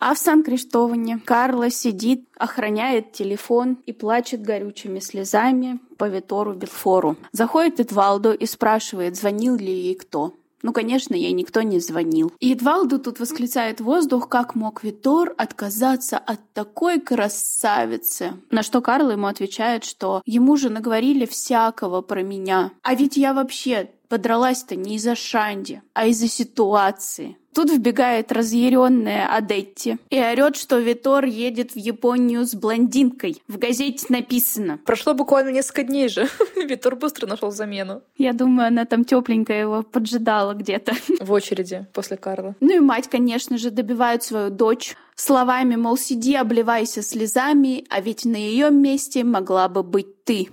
А 0.00 0.14
в 0.14 0.18
Сан-Криштоване 0.18 1.20
Карла 1.24 1.70
сидит, 1.70 2.26
охраняет 2.36 3.12
телефон 3.12 3.78
и 3.86 3.92
плачет 3.92 4.42
горючими 4.42 4.98
слезами 4.98 5.78
по 5.96 6.08
Витору 6.08 6.52
Белфору. 6.52 7.16
Заходит 7.32 7.80
Эдвалдо 7.80 8.32
и 8.32 8.46
спрашивает, 8.46 9.16
звонил 9.16 9.56
ли 9.56 9.72
ей 9.72 9.94
кто. 9.94 10.34
Ну, 10.64 10.72
конечно, 10.72 11.14
ей 11.14 11.32
никто 11.32 11.60
не 11.60 11.78
звонил. 11.78 12.32
И 12.40 12.48
Едвалду 12.48 12.98
тут 12.98 13.20
восклицает 13.20 13.82
воздух, 13.82 14.30
как 14.30 14.54
мог 14.54 14.82
Витор 14.82 15.34
отказаться 15.36 16.16
от 16.16 16.40
такой 16.54 17.00
красавицы. 17.00 18.32
На 18.50 18.62
что 18.62 18.80
Карл 18.80 19.10
ему 19.10 19.26
отвечает, 19.26 19.84
что 19.84 20.22
ему 20.24 20.56
же 20.56 20.70
наговорили 20.70 21.26
всякого 21.26 22.00
про 22.00 22.22
меня. 22.22 22.72
А 22.82 22.94
ведь 22.94 23.18
я 23.18 23.34
вообще 23.34 23.90
подралась-то 24.14 24.76
не 24.76 24.94
из-за 24.94 25.16
Шанди, 25.16 25.82
а 25.92 26.06
из-за 26.06 26.28
ситуации. 26.28 27.36
Тут 27.52 27.68
вбегает 27.68 28.30
разъяренная 28.30 29.26
Адетти 29.26 29.98
и 30.08 30.20
орет, 30.20 30.54
что 30.54 30.78
Витор 30.78 31.24
едет 31.24 31.72
в 31.72 31.76
Японию 31.76 32.46
с 32.46 32.54
блондинкой. 32.54 33.42
В 33.48 33.58
газете 33.58 34.06
написано. 34.10 34.78
Прошло 34.86 35.14
буквально 35.14 35.50
несколько 35.50 35.82
дней 35.82 36.08
же. 36.08 36.28
Витор 36.56 36.94
быстро 36.94 37.26
нашел 37.26 37.50
замену. 37.50 38.02
Я 38.16 38.34
думаю, 38.34 38.68
она 38.68 38.84
там 38.84 39.04
тепленькая 39.04 39.62
его 39.62 39.82
поджидала 39.82 40.54
где-то. 40.54 40.92
В 41.18 41.32
очереди 41.32 41.84
после 41.92 42.16
Карла. 42.16 42.54
Ну 42.60 42.76
и 42.76 42.78
мать, 42.78 43.08
конечно 43.08 43.58
же, 43.58 43.72
добивает 43.72 44.22
свою 44.22 44.50
дочь 44.50 44.94
словами, 45.16 45.74
мол, 45.74 45.96
сиди, 45.96 46.36
обливайся 46.36 47.02
слезами, 47.02 47.84
а 47.90 48.00
ведь 48.00 48.24
на 48.24 48.36
ее 48.36 48.70
месте 48.70 49.24
могла 49.24 49.68
бы 49.68 49.82
быть 49.82 50.22
ты. 50.22 50.50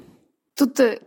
Тут 0.56 0.80
э, 0.80 1.00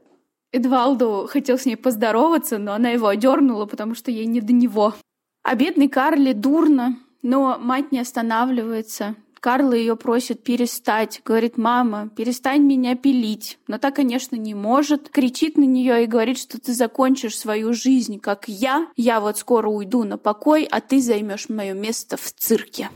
Эдвалду 0.54 1.26
хотел 1.28 1.58
с 1.58 1.66
ней 1.66 1.76
поздороваться, 1.76 2.58
но 2.58 2.74
она 2.74 2.90
его 2.90 3.08
одернула, 3.08 3.66
потому 3.66 3.96
что 3.96 4.12
ей 4.12 4.26
не 4.26 4.40
до 4.40 4.52
него. 4.52 4.94
А 5.42 5.56
бедный 5.56 5.88
Карли 5.88 6.32
дурно, 6.32 6.96
но 7.22 7.58
мать 7.58 7.90
не 7.90 7.98
останавливается. 7.98 9.16
Карла 9.40 9.72
ее 9.74 9.96
просит 9.96 10.44
перестать. 10.44 11.20
Говорит, 11.24 11.58
мама, 11.58 12.08
перестань 12.16 12.62
меня 12.62 12.94
пилить. 12.94 13.58
Но 13.66 13.78
та, 13.78 13.90
конечно, 13.90 14.36
не 14.36 14.54
может. 14.54 15.10
Кричит 15.10 15.58
на 15.58 15.64
нее 15.64 16.04
и 16.04 16.06
говорит, 16.06 16.38
что 16.38 16.60
ты 16.60 16.72
закончишь 16.72 17.36
свою 17.36 17.74
жизнь, 17.74 18.20
как 18.20 18.44
я. 18.46 18.86
Я 18.96 19.20
вот 19.20 19.36
скоро 19.36 19.68
уйду 19.68 20.04
на 20.04 20.18
покой, 20.18 20.66
а 20.70 20.80
ты 20.80 21.02
займешь 21.02 21.48
мое 21.48 21.74
место 21.74 22.16
в 22.16 22.32
цирке. 22.32 22.90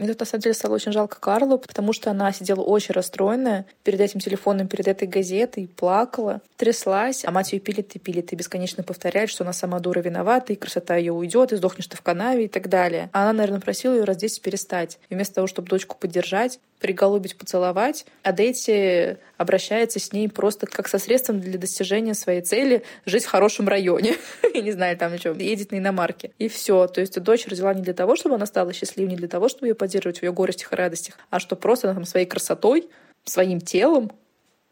Мне 0.00 0.08
тут, 0.08 0.20
на 0.20 0.26
самом 0.26 0.40
деле, 0.40 0.54
стало 0.54 0.76
очень 0.76 0.92
жалко 0.92 1.20
Карлу, 1.20 1.58
потому 1.58 1.92
что 1.92 2.10
она 2.10 2.32
сидела 2.32 2.62
очень 2.62 2.94
расстроенная 2.94 3.66
перед 3.84 4.00
этим 4.00 4.18
телефоном, 4.18 4.66
перед 4.66 4.88
этой 4.88 5.06
газетой, 5.06 5.68
плакала, 5.68 6.40
тряслась, 6.56 7.22
а 7.26 7.30
мать 7.30 7.52
ее 7.52 7.60
пилит 7.60 7.94
и 7.96 7.98
пилит, 7.98 8.32
и 8.32 8.36
бесконечно 8.36 8.82
повторяет, 8.82 9.28
что 9.28 9.44
она 9.44 9.52
сама 9.52 9.78
дура 9.78 10.00
виновата, 10.00 10.54
и 10.54 10.56
красота 10.56 10.96
ее 10.96 11.12
уйдет, 11.12 11.52
и 11.52 11.56
сдохнешь 11.56 11.86
ты 11.86 11.98
в 11.98 12.00
канаве 12.00 12.46
и 12.46 12.48
так 12.48 12.70
далее. 12.70 13.10
А 13.12 13.24
она, 13.24 13.34
наверное, 13.34 13.60
просила 13.60 13.92
ее 13.92 14.04
раз 14.04 14.16
10 14.16 14.40
перестать. 14.40 14.98
И 15.10 15.14
вместо 15.14 15.34
того, 15.34 15.46
чтобы 15.46 15.68
дочку 15.68 15.98
поддержать, 16.00 16.60
приголубить, 16.80 17.36
поцеловать, 17.36 18.06
а 18.22 18.32
Дейти 18.32 19.18
обращается 19.36 20.00
с 20.00 20.12
ней 20.12 20.28
просто 20.28 20.66
как 20.66 20.88
со 20.88 20.98
средством 20.98 21.40
для 21.40 21.58
достижения 21.58 22.14
своей 22.14 22.40
цели 22.40 22.82
жить 23.04 23.24
в 23.24 23.28
хорошем 23.28 23.68
районе. 23.68 24.16
Я 24.54 24.62
не 24.62 24.72
знаю, 24.72 24.96
там 24.96 25.12
еще 25.12 25.34
едет 25.38 25.72
на 25.72 25.76
иномарке. 25.76 26.32
И 26.38 26.48
все. 26.48 26.86
То 26.86 27.00
есть 27.00 27.20
дочь 27.20 27.46
родила 27.46 27.72
не 27.74 27.82
для 27.82 27.92
того, 27.92 28.16
чтобы 28.16 28.36
она 28.36 28.46
стала 28.46 28.72
счастливой, 28.72 29.10
не 29.10 29.16
для 29.16 29.28
того, 29.28 29.48
чтобы 29.48 29.68
ее 29.68 29.74
поддерживать 29.74 30.20
в 30.20 30.22
ее 30.22 30.32
горестях 30.32 30.72
и 30.72 30.76
радостях, 30.76 31.18
а 31.28 31.38
что 31.38 31.54
просто 31.54 31.88
она 31.88 31.94
там 31.94 32.04
своей 32.06 32.26
красотой, 32.26 32.88
своим 33.24 33.60
телом 33.60 34.10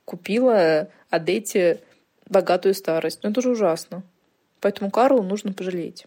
купила 0.05 0.89
Адете 1.11 1.81
богатую 2.27 2.75
старость. 2.75 3.21
Ну, 3.23 3.31
это 3.31 3.43
же 3.43 3.51
ужасно. 3.51 4.03
Поэтому 4.61 4.91
Карлу 4.91 5.23
нужно 5.23 5.53
пожалеть. 5.53 6.07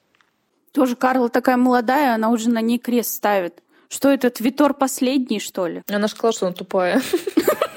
Тоже 0.72 0.96
Карла 0.96 1.30
такая 1.30 1.58
молодая, 1.58 2.16
она 2.16 2.30
уже 2.30 2.50
на 2.50 2.62
ней 2.62 2.80
крест 2.80 3.14
ставит. 3.14 3.62
Что 3.92 4.10
этот 4.10 4.40
Витор 4.40 4.74
последний, 4.74 5.42
что 5.42 5.68
ли? 5.68 5.84
Она 5.90 6.08
же 6.08 6.14
сказала, 6.14 6.32
что 6.34 6.46
она 6.48 6.56
тупая. 6.56 7.02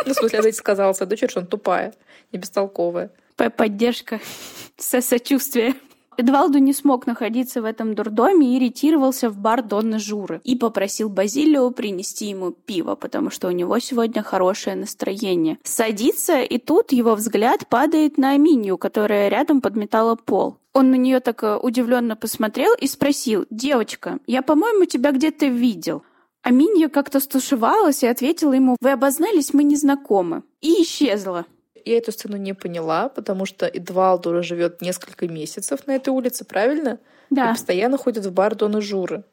Ну, 0.06 0.12
в 0.12 0.16
смысле, 0.16 0.38
она 0.38 0.52
сказала 0.52 0.92
своей 0.92 1.10
дочери, 1.10 1.28
что 1.28 1.40
она 1.40 1.48
тупая 1.48 1.92
и 2.30 2.36
бестолковая. 2.36 3.10
Поддержка, 3.36 4.20
сочувствие. 4.78 5.74
Эдвалду 6.16 6.58
не 6.58 6.72
смог 6.72 7.06
находиться 7.06 7.62
в 7.62 7.64
этом 7.64 7.94
дурдоме 7.94 8.56
и 8.56 8.58
ретировался 8.58 9.30
в 9.30 9.38
бар 9.38 9.62
Донны 9.62 9.98
Журы 9.98 10.40
и 10.44 10.56
попросил 10.56 11.08
Базилио 11.08 11.70
принести 11.70 12.26
ему 12.26 12.52
пиво, 12.52 12.94
потому 12.94 13.30
что 13.30 13.48
у 13.48 13.50
него 13.50 13.78
сегодня 13.78 14.22
хорошее 14.22 14.76
настроение. 14.76 15.58
Садится, 15.64 16.40
и 16.40 16.58
тут 16.58 16.92
его 16.92 17.14
взгляд 17.14 17.68
падает 17.68 18.18
на 18.18 18.30
Аминию, 18.30 18.78
которая 18.78 19.28
рядом 19.28 19.60
подметала 19.60 20.14
пол. 20.14 20.58
Он 20.72 20.90
на 20.90 20.96
нее 20.96 21.20
так 21.20 21.42
э, 21.44 21.56
удивленно 21.56 22.16
посмотрел 22.16 22.74
и 22.74 22.88
спросил, 22.88 23.46
«Девочка, 23.48 24.18
я, 24.26 24.42
по-моему, 24.42 24.86
тебя 24.86 25.12
где-то 25.12 25.46
видел». 25.46 26.02
Аминья 26.42 26.90
как-то 26.90 27.20
стушевалась 27.20 28.02
и 28.02 28.06
ответила 28.06 28.52
ему, 28.52 28.76
вы 28.80 28.90
обознались, 28.90 29.54
мы 29.54 29.64
не 29.64 29.76
знакомы. 29.76 30.42
И 30.60 30.82
исчезла. 30.82 31.46
Я 31.84 31.98
эту 31.98 32.12
сцену 32.12 32.36
не 32.36 32.54
поняла, 32.54 33.08
потому 33.08 33.46
что 33.46 33.66
Эдвалд 33.66 34.26
уже 34.26 34.42
живет 34.42 34.80
несколько 34.80 35.28
месяцев 35.28 35.86
на 35.86 35.96
этой 35.96 36.10
улице, 36.10 36.44
правильно? 36.44 36.98
Да. 37.30 37.50
И 37.50 37.52
постоянно 37.52 37.98
ходит 37.98 38.24
в 38.24 38.32
бар 38.32 38.54
Дона 38.54 38.80
Журы. 38.80 39.24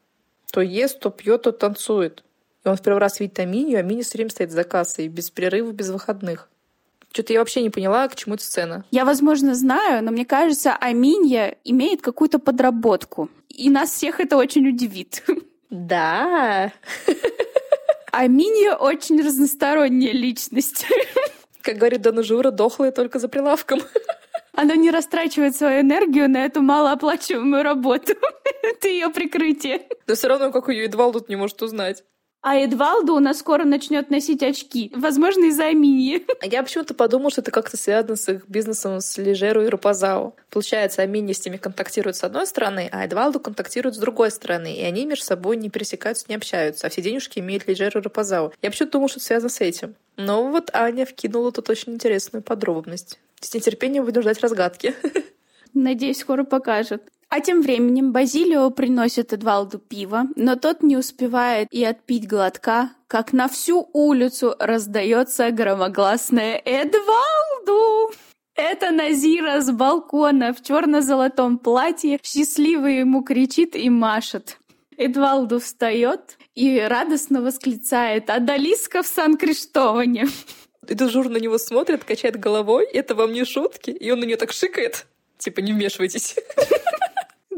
То 0.52 0.60
ест, 0.60 1.00
то 1.00 1.10
пьет, 1.10 1.42
то 1.42 1.52
танцует. 1.52 2.24
И 2.64 2.68
он 2.68 2.76
в 2.76 2.82
первый 2.82 2.98
раз 2.98 3.20
видит 3.20 3.38
Аминью, 3.38 3.78
а 3.78 3.80
Аминья 3.80 4.04
все 4.04 4.18
время 4.18 4.30
стоит 4.30 4.50
за 4.50 4.64
кассой, 4.64 5.08
без 5.08 5.30
перерыва, 5.30 5.72
без 5.72 5.90
выходных. 5.90 6.48
Что-то 7.12 7.32
я 7.32 7.40
вообще 7.40 7.62
не 7.62 7.70
поняла, 7.70 8.08
к 8.08 8.14
чему 8.14 8.36
эта 8.36 8.44
сцена. 8.44 8.84
Я, 8.90 9.04
возможно, 9.04 9.54
знаю, 9.54 10.02
но 10.04 10.10
мне 10.10 10.24
кажется, 10.24 10.74
Аминья 10.74 11.56
имеет 11.64 12.00
какую-то 12.00 12.38
подработку. 12.38 13.28
И 13.48 13.68
нас 13.68 13.90
всех 13.90 14.20
это 14.20 14.36
очень 14.36 14.68
удивит. 14.68 15.22
Да. 15.70 16.72
Аминья 18.12 18.76
очень 18.76 19.20
разносторонняя 19.22 20.12
личность. 20.12 20.86
Как 21.62 21.76
говорит 21.76 22.02
Дона 22.02 22.22
Жура, 22.22 22.50
дохлая 22.50 22.90
только 22.90 23.18
за 23.18 23.28
прилавком. 23.28 23.80
Она 24.52 24.74
не 24.76 24.90
растрачивает 24.90 25.56
свою 25.56 25.80
энергию 25.80 26.28
на 26.28 26.44
эту 26.44 26.60
малооплачиваемую 26.60 27.62
работу. 27.62 28.14
Это 28.62 28.88
ее 28.88 29.08
прикрытие. 29.08 29.82
Но 30.06 30.14
все 30.14 30.28
равно, 30.28 30.52
как 30.52 30.68
ее 30.68 30.86
Эдвалд 30.86 31.14
тут 31.14 31.28
не 31.28 31.36
может 31.36 31.62
узнать. 31.62 32.04
А 32.42 32.56
Эдвалду 32.56 33.14
у 33.14 33.20
нас 33.20 33.38
скоро 33.38 33.64
начнет 33.64 34.10
носить 34.10 34.42
очки. 34.42 34.90
Возможно, 34.96 35.44
из-за 35.44 35.66
Аминьи. 35.66 36.26
Я 36.42 36.64
почему-то 36.64 36.92
подумала, 36.92 37.30
что 37.30 37.40
это 37.40 37.52
как-то 37.52 37.76
связано 37.76 38.16
с 38.16 38.28
их 38.28 38.48
бизнесом 38.48 39.00
с 39.00 39.16
Лежеру 39.16 39.62
и 39.62 39.68
Рапазао. 39.68 40.34
Получается, 40.50 41.02
Аминья 41.02 41.34
с 41.34 41.44
ними 41.44 41.56
контактирует 41.56 42.16
с 42.16 42.24
одной 42.24 42.48
стороны, 42.48 42.88
а 42.90 43.04
Эдвалду 43.04 43.38
контактирует 43.38 43.94
с 43.94 43.98
другой 43.98 44.32
стороны. 44.32 44.74
И 44.74 44.82
они 44.82 45.06
между 45.06 45.24
собой 45.24 45.56
не 45.56 45.70
пересекаются, 45.70 46.26
не 46.28 46.34
общаются. 46.34 46.88
А 46.88 46.90
все 46.90 47.00
денежки 47.00 47.38
имеют 47.38 47.68
Лежеру 47.68 48.00
и 48.00 48.02
Рапазао. 48.02 48.52
Я 48.60 48.70
почему-то 48.70 48.92
думала, 48.94 49.08
что 49.08 49.18
это 49.18 49.26
связано 49.26 49.48
с 49.48 49.60
этим. 49.60 49.94
Но 50.16 50.48
вот 50.48 50.70
Аня 50.74 51.06
вкинула 51.06 51.52
тут 51.52 51.70
очень 51.70 51.94
интересную 51.94 52.42
подробность. 52.42 53.20
С 53.40 53.54
нетерпением 53.54 54.04
буду 54.04 54.20
ждать 54.20 54.40
разгадки. 54.40 54.96
Надеюсь, 55.74 56.18
скоро 56.18 56.42
покажет. 56.42 57.04
А 57.34 57.40
тем 57.40 57.62
временем 57.62 58.12
Базилио 58.12 58.68
приносит 58.68 59.32
Эдвалду 59.32 59.78
пиво, 59.78 60.24
но 60.36 60.54
тот 60.54 60.82
не 60.82 60.98
успевает 60.98 61.66
и 61.70 61.82
отпить 61.82 62.28
глотка, 62.28 62.90
как 63.06 63.32
на 63.32 63.48
всю 63.48 63.88
улицу 63.94 64.54
раздается 64.58 65.50
громогласное 65.50 66.60
«Эдвалду!». 66.62 68.12
Это 68.54 68.90
Назира 68.90 69.62
с 69.62 69.70
балкона 69.70 70.52
в 70.52 70.62
черно-золотом 70.62 71.56
платье 71.56 72.20
счастливо 72.22 72.84
ему 72.84 73.22
кричит 73.24 73.76
и 73.76 73.88
машет. 73.88 74.58
Эдвалду 74.98 75.58
встает 75.58 76.36
и 76.54 76.80
радостно 76.80 77.40
восклицает 77.40 78.28
«Адалиска 78.28 79.02
в 79.02 79.06
Сан-Криштоване!». 79.06 80.26
Этот 80.86 81.10
жур 81.10 81.30
на 81.30 81.38
него 81.38 81.56
смотрит, 81.56 82.04
качает 82.04 82.38
головой, 82.38 82.84
это 82.92 83.14
вам 83.14 83.32
не 83.32 83.46
шутки, 83.46 83.90
и 83.90 84.10
он 84.10 84.20
на 84.20 84.24
нее 84.24 84.36
так 84.36 84.52
шикает. 84.52 85.06
Типа, 85.38 85.60
не 85.60 85.72
вмешивайтесь. 85.72 86.36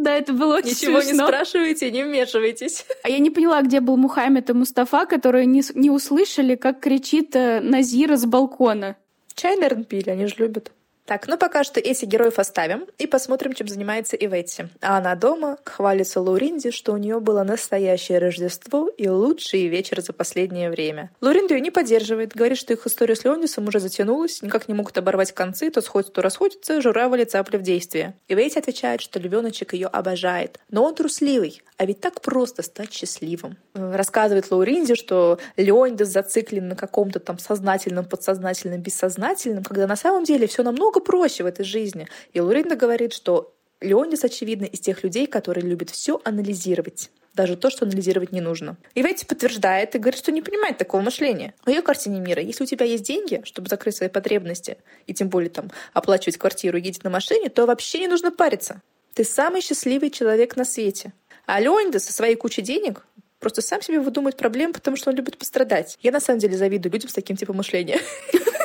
Да, 0.04 0.14
это 0.16 0.34
было 0.34 0.56
очень 0.58 0.68
Ничего 0.70 1.00
смешно. 1.00 1.22
не 1.22 1.28
спрашивайте, 1.28 1.90
не 1.90 2.02
вмешивайтесь. 2.04 2.84
А 3.02 3.08
я 3.08 3.18
не 3.18 3.30
поняла, 3.30 3.62
где 3.62 3.80
был 3.80 3.96
Мухаммед 3.96 4.50
и 4.50 4.52
Мустафа, 4.52 5.06
которые 5.06 5.46
не, 5.46 5.62
не 5.74 5.88
услышали, 5.90 6.56
как 6.56 6.80
кричит 6.80 7.34
э, 7.34 7.60
Назира 7.60 8.16
с 8.16 8.26
балкона. 8.26 8.96
Чай, 9.34 9.56
наверное, 9.56 9.84
пили, 9.84 10.10
они 10.10 10.26
же 10.26 10.34
любят. 10.38 10.72
Так, 11.06 11.28
ну 11.28 11.36
пока 11.36 11.64
что 11.64 11.80
этих 11.80 12.08
героев 12.08 12.38
оставим 12.38 12.86
и 12.98 13.06
посмотрим, 13.06 13.52
чем 13.52 13.68
занимается 13.68 14.16
Иветти. 14.16 14.64
А 14.80 14.98
она 14.98 15.14
дома 15.14 15.58
хвалится 15.64 16.20
Лауринде, 16.20 16.70
что 16.70 16.92
у 16.92 16.96
нее 16.96 17.20
было 17.20 17.42
настоящее 17.42 18.18
Рождество 18.18 18.88
и 18.88 19.08
лучший 19.08 19.66
вечер 19.66 20.00
за 20.00 20.14
последнее 20.14 20.70
время. 20.70 21.10
Лауринда 21.20 21.54
ее 21.54 21.60
не 21.60 21.70
поддерживает, 21.70 22.34
говорит, 22.34 22.56
что 22.56 22.72
их 22.72 22.86
история 22.86 23.16
с 23.16 23.24
Леонисом 23.24 23.68
уже 23.68 23.80
затянулась, 23.80 24.40
никак 24.40 24.66
не 24.66 24.74
могут 24.74 24.96
оборвать 24.96 25.32
концы, 25.32 25.70
то 25.70 25.82
сходят, 25.82 26.12
то 26.12 26.22
расходятся, 26.22 26.80
журавли 26.80 27.24
цапли 27.24 27.58
в 27.58 27.62
действие. 27.62 28.14
Иветти 28.28 28.58
отвечает, 28.58 29.02
что 29.02 29.18
львеночек 29.18 29.74
ее 29.74 29.88
обожает, 29.88 30.58
но 30.70 30.84
он 30.84 30.94
трусливый, 30.94 31.62
а 31.76 31.84
ведь 31.84 32.00
так 32.00 32.22
просто 32.22 32.62
стать 32.62 32.92
счастливым. 32.92 33.58
Рассказывает 33.74 34.50
Лауринде, 34.50 34.94
что 34.94 35.38
Леонидас 35.56 36.08
зациклен 36.08 36.68
на 36.68 36.76
каком-то 36.76 37.20
там 37.20 37.38
сознательном, 37.38 38.04
подсознательном, 38.04 38.80
бессознательном, 38.80 39.64
когда 39.64 39.86
на 39.86 39.96
самом 39.96 40.24
деле 40.24 40.46
все 40.46 40.62
намного 40.62 40.93
проще 41.00 41.42
в 41.42 41.46
этой 41.46 41.64
жизни. 41.64 42.08
И 42.32 42.40
Лауринда 42.40 42.76
говорит, 42.76 43.12
что 43.12 43.54
Леонидас, 43.80 44.24
очевидно, 44.24 44.64
из 44.64 44.80
тех 44.80 45.02
людей, 45.04 45.26
которые 45.26 45.64
любят 45.64 45.90
все 45.90 46.20
анализировать. 46.24 47.10
Даже 47.34 47.56
то, 47.56 47.68
что 47.68 47.84
анализировать 47.84 48.32
не 48.32 48.40
нужно. 48.40 48.76
И 48.94 49.02
Ветти 49.02 49.26
подтверждает 49.26 49.94
и 49.94 49.98
говорит, 49.98 50.18
что 50.18 50.32
не 50.32 50.40
понимает 50.40 50.78
такого 50.78 51.02
мышления. 51.02 51.54
В 51.64 51.68
ее 51.68 51.82
картине 51.82 52.20
мира, 52.20 52.40
если 52.40 52.64
у 52.64 52.66
тебя 52.66 52.86
есть 52.86 53.04
деньги, 53.04 53.42
чтобы 53.44 53.68
закрыть 53.68 53.96
свои 53.96 54.08
потребности, 54.08 54.78
и 55.06 55.14
тем 55.14 55.28
более 55.28 55.50
там 55.50 55.70
оплачивать 55.92 56.38
квартиру 56.38 56.78
и 56.78 56.82
ездить 56.82 57.04
на 57.04 57.10
машине, 57.10 57.48
то 57.50 57.66
вообще 57.66 57.98
не 58.00 58.08
нужно 58.08 58.30
париться. 58.30 58.80
Ты 59.14 59.24
самый 59.24 59.60
счастливый 59.60 60.10
человек 60.10 60.56
на 60.56 60.64
свете. 60.64 61.12
А 61.46 61.60
Леонидас 61.60 62.04
со 62.04 62.12
своей 62.12 62.36
кучей 62.36 62.62
денег 62.62 63.04
просто 63.40 63.60
сам 63.60 63.82
себе 63.82 64.00
выдумывает 64.00 64.36
проблем, 64.36 64.72
потому 64.72 64.96
что 64.96 65.10
он 65.10 65.16
любит 65.16 65.36
пострадать. 65.36 65.98
Я 66.00 66.12
на 66.12 66.20
самом 66.20 66.38
деле 66.38 66.56
завидую 66.56 66.92
людям 66.92 67.10
с 67.10 67.14
таким 67.14 67.36
типом 67.36 67.56
мышления. 67.56 68.00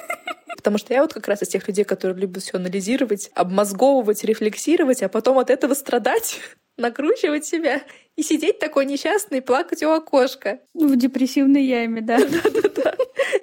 Потому 0.60 0.78
что 0.78 0.94
я 0.94 1.02
вот 1.04 1.14
как 1.14 1.26
раз 1.30 1.42
из 1.42 1.48
тех 1.48 1.66
людей, 1.70 1.86
которые 1.86 2.20
любят 2.20 2.44
все 2.44 2.58
анализировать, 2.58 3.32
обмозговывать, 3.34 4.26
рефлексировать, 4.26 5.02
а 5.02 5.08
потом 5.08 5.40
от 5.40 5.50
этого 5.50 5.74
страдать, 5.74 6.42
накручивать 6.78 7.46
себя 7.46 7.82
и 8.18 8.24
сидеть 8.24 8.60
такой 8.60 8.86
несчастный, 8.86 9.42
плакать 9.42 9.84
у 9.84 9.90
окошка. 9.90 10.60
В 10.74 10.98
депрессивной 10.98 11.64
яме, 11.64 12.02
да. 12.02 12.18
Да-да-да. 12.44 12.94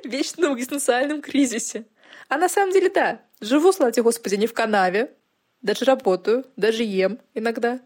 В 0.05 0.07
вечном 0.07 0.55
экзистенциальном 0.57 1.23
кризисе. 1.23 1.87
А 2.29 2.37
на 2.37 2.51
самом 2.51 2.75
деле, 2.75 2.91
да, 2.91 3.23
живу, 3.41 3.73
слава 3.73 3.93
Господи, 3.97 4.35
не 4.35 4.47
в 4.47 4.53
канаве. 4.53 5.15
Даже 5.63 5.87
работаю, 5.87 6.45
даже 6.57 6.83
ем 6.83 7.19
иногда. 7.33 7.81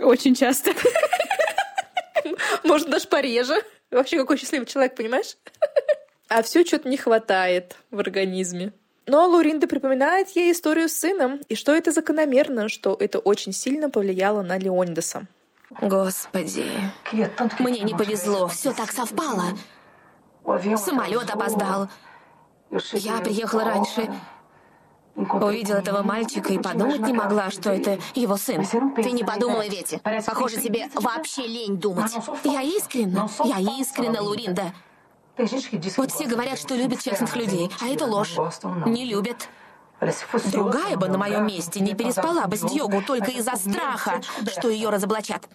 Очень 0.00 0.34
часто. 0.34 0.70
Может, 2.64 2.88
даже 2.88 3.06
пореже. 3.06 3.62
Вообще, 3.90 4.16
какой 4.16 4.38
счастливый 4.38 4.66
человек, 4.66 4.96
понимаешь? 4.96 5.36
А 6.34 6.42
все 6.42 6.64
что-то 6.64 6.88
не 6.88 6.96
хватает 6.96 7.76
в 7.90 7.98
организме. 7.98 8.72
Но 9.06 9.28
Луринда 9.28 9.66
припоминает 9.66 10.30
ей 10.30 10.52
историю 10.52 10.88
с 10.88 10.92
сыном, 10.94 11.40
и 11.50 11.54
что 11.54 11.74
это 11.74 11.92
закономерно, 11.92 12.70
что 12.70 12.96
это 12.98 13.18
очень 13.18 13.52
сильно 13.52 13.90
повлияло 13.90 14.40
на 14.40 14.56
Леонидаса. 14.56 15.26
Господи, 15.82 16.64
мне 17.58 17.80
не 17.80 17.94
повезло, 17.94 18.48
все 18.48 18.72
так 18.72 18.92
совпало. 18.92 19.44
Самолет 20.78 21.28
опоздал. 21.28 21.90
Я 22.92 23.18
приехала 23.18 23.64
раньше. 23.64 24.10
Увидела 25.14 25.76
этого 25.76 26.02
мальчика 26.02 26.54
и 26.54 26.58
подумать 26.58 27.00
не 27.00 27.12
могла, 27.12 27.50
что 27.50 27.70
это 27.70 27.98
его 28.14 28.38
сын. 28.38 28.64
Ты 28.96 29.10
не 29.10 29.22
подумала, 29.22 29.66
Вети. 29.68 30.00
Похоже, 30.26 30.62
тебе 30.62 30.88
вообще 30.94 31.46
лень 31.46 31.76
думать. 31.76 32.12
Я 32.44 32.62
искренна, 32.62 33.28
я 33.44 33.58
искренна, 33.78 34.22
Луринда. 34.22 34.72
Вот 35.96 36.12
все 36.12 36.26
говорят, 36.26 36.58
что 36.58 36.74
любят 36.74 37.00
честных 37.00 37.36
людей, 37.36 37.70
а 37.80 37.88
это 37.88 38.04
ложь. 38.06 38.36
Не 38.86 39.06
любят. 39.06 39.48
Другая 40.52 40.96
бы 40.96 41.08
на 41.08 41.16
моем 41.16 41.46
месте 41.46 41.80
не 41.80 41.94
переспала 41.94 42.46
бы 42.46 42.56
с 42.56 42.60
Дьогу 42.60 43.02
только 43.02 43.30
из-за 43.30 43.56
страха, 43.56 44.20
что 44.46 44.68
ее 44.68 44.90
разоблачат. 44.90 45.48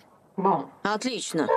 Отлично. 0.84 1.48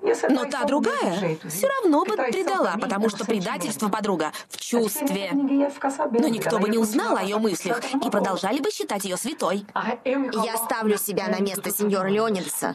Но 0.00 0.44
та 0.44 0.64
другая 0.64 1.38
все 1.48 1.68
равно 1.68 2.04
бы 2.04 2.16
предала, 2.16 2.76
потому 2.80 3.08
что 3.08 3.24
предательство 3.24 3.88
подруга 3.88 4.32
в 4.48 4.56
чувстве. 4.56 5.30
Но 5.32 6.28
никто 6.28 6.58
бы 6.58 6.68
не 6.68 6.78
узнал 6.78 7.16
о 7.16 7.22
ее 7.22 7.38
мыслях 7.38 7.82
и 7.94 8.10
продолжали 8.10 8.60
бы 8.60 8.70
считать 8.70 9.04
ее 9.04 9.16
святой. 9.16 9.66
Я 10.04 10.56
ставлю 10.56 10.98
себя 10.98 11.28
на 11.28 11.40
место 11.40 11.70
сеньора 11.70 12.08
Леонидаса. 12.08 12.74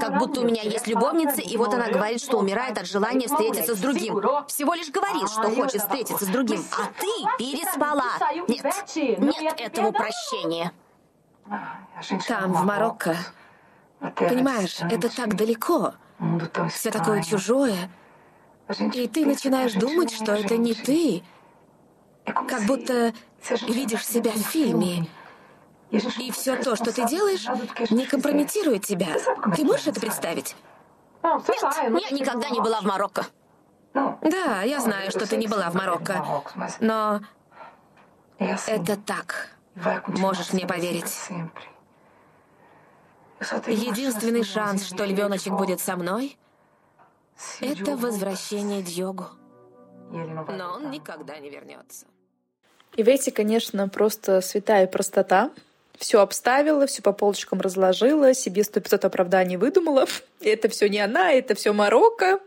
Как 0.00 0.18
будто 0.18 0.40
у 0.40 0.44
меня 0.44 0.62
есть 0.62 0.86
любовница, 0.86 1.40
и 1.40 1.56
вот 1.56 1.74
она 1.74 1.88
говорит, 1.88 2.20
что 2.20 2.38
умирает 2.38 2.78
от 2.78 2.86
желания 2.86 3.28
встретиться 3.28 3.74
с 3.74 3.78
другим. 3.78 4.20
Всего 4.48 4.74
лишь 4.74 4.90
говорит, 4.90 5.28
что 5.28 5.50
хочет 5.50 5.82
встретиться 5.82 6.24
с 6.24 6.28
другим, 6.28 6.64
а 6.72 6.86
ты 7.00 7.08
переспала. 7.38 8.04
Нет, 8.48 9.40
нет 9.40 9.60
этого 9.60 9.92
прощения. 9.92 10.72
Там, 12.26 12.52
в 12.52 12.64
Марокко, 12.64 13.16
понимаешь, 14.16 14.78
это 14.80 15.14
так 15.14 15.36
далеко. 15.36 15.94
Все 16.70 16.90
такое 16.90 17.22
чужое. 17.22 17.90
И 18.94 19.08
ты 19.08 19.26
начинаешь 19.26 19.74
думать, 19.74 20.12
что 20.12 20.32
это 20.32 20.56
не 20.56 20.74
ты. 20.74 21.22
Как 22.24 22.62
будто 22.66 23.12
видишь 23.68 24.06
себя 24.06 24.32
в 24.32 24.38
фильме. 24.38 25.06
И 25.90 26.30
все 26.30 26.56
то, 26.56 26.74
что 26.76 26.92
ты 26.92 27.06
делаешь, 27.06 27.46
не 27.90 28.06
компрометирует 28.06 28.84
тебя. 28.84 29.16
Ты 29.54 29.64
можешь 29.64 29.86
это 29.86 30.00
представить? 30.00 30.56
Нет, 31.22 32.10
я 32.10 32.10
никогда 32.10 32.50
не 32.50 32.60
была 32.60 32.80
в 32.80 32.84
Марокко. 32.84 33.26
Да, 33.92 34.62
я 34.62 34.80
знаю, 34.80 35.10
что 35.10 35.26
ты 35.28 35.36
не 35.36 35.46
была 35.46 35.70
в 35.70 35.74
Марокко. 35.74 36.42
Но 36.80 37.20
это 38.38 38.96
так. 38.96 39.50
Можешь 40.06 40.52
мне 40.52 40.66
поверить. 40.66 41.28
Единственный 43.66 44.44
шанс, 44.44 44.86
что 44.86 45.04
львеночек 45.04 45.52
будет 45.54 45.80
со 45.80 45.96
мной, 45.96 46.36
Это 47.60 47.96
возвращение 47.96 48.82
Дьогу. 48.82 49.26
Но 50.10 50.74
он 50.74 50.90
никогда 50.90 51.38
не 51.38 51.50
вернется. 51.50 52.06
И 52.96 53.02
Ветти, 53.02 53.30
конечно, 53.30 53.88
просто 53.88 54.40
святая 54.40 54.86
простота. 54.86 55.50
Все 55.98 56.20
обставила, 56.20 56.86
все 56.86 57.02
по 57.02 57.12
полочкам 57.12 57.60
разложила, 57.60 58.34
себе 58.34 58.64
сто 58.64 58.80
пятьсот 58.80 59.04
оправданий 59.04 59.56
выдумала. 59.56 60.06
Это 60.40 60.68
все 60.68 60.88
не 60.88 61.00
она, 61.00 61.32
это 61.32 61.54
все 61.54 61.72
Марокко. 61.72 62.40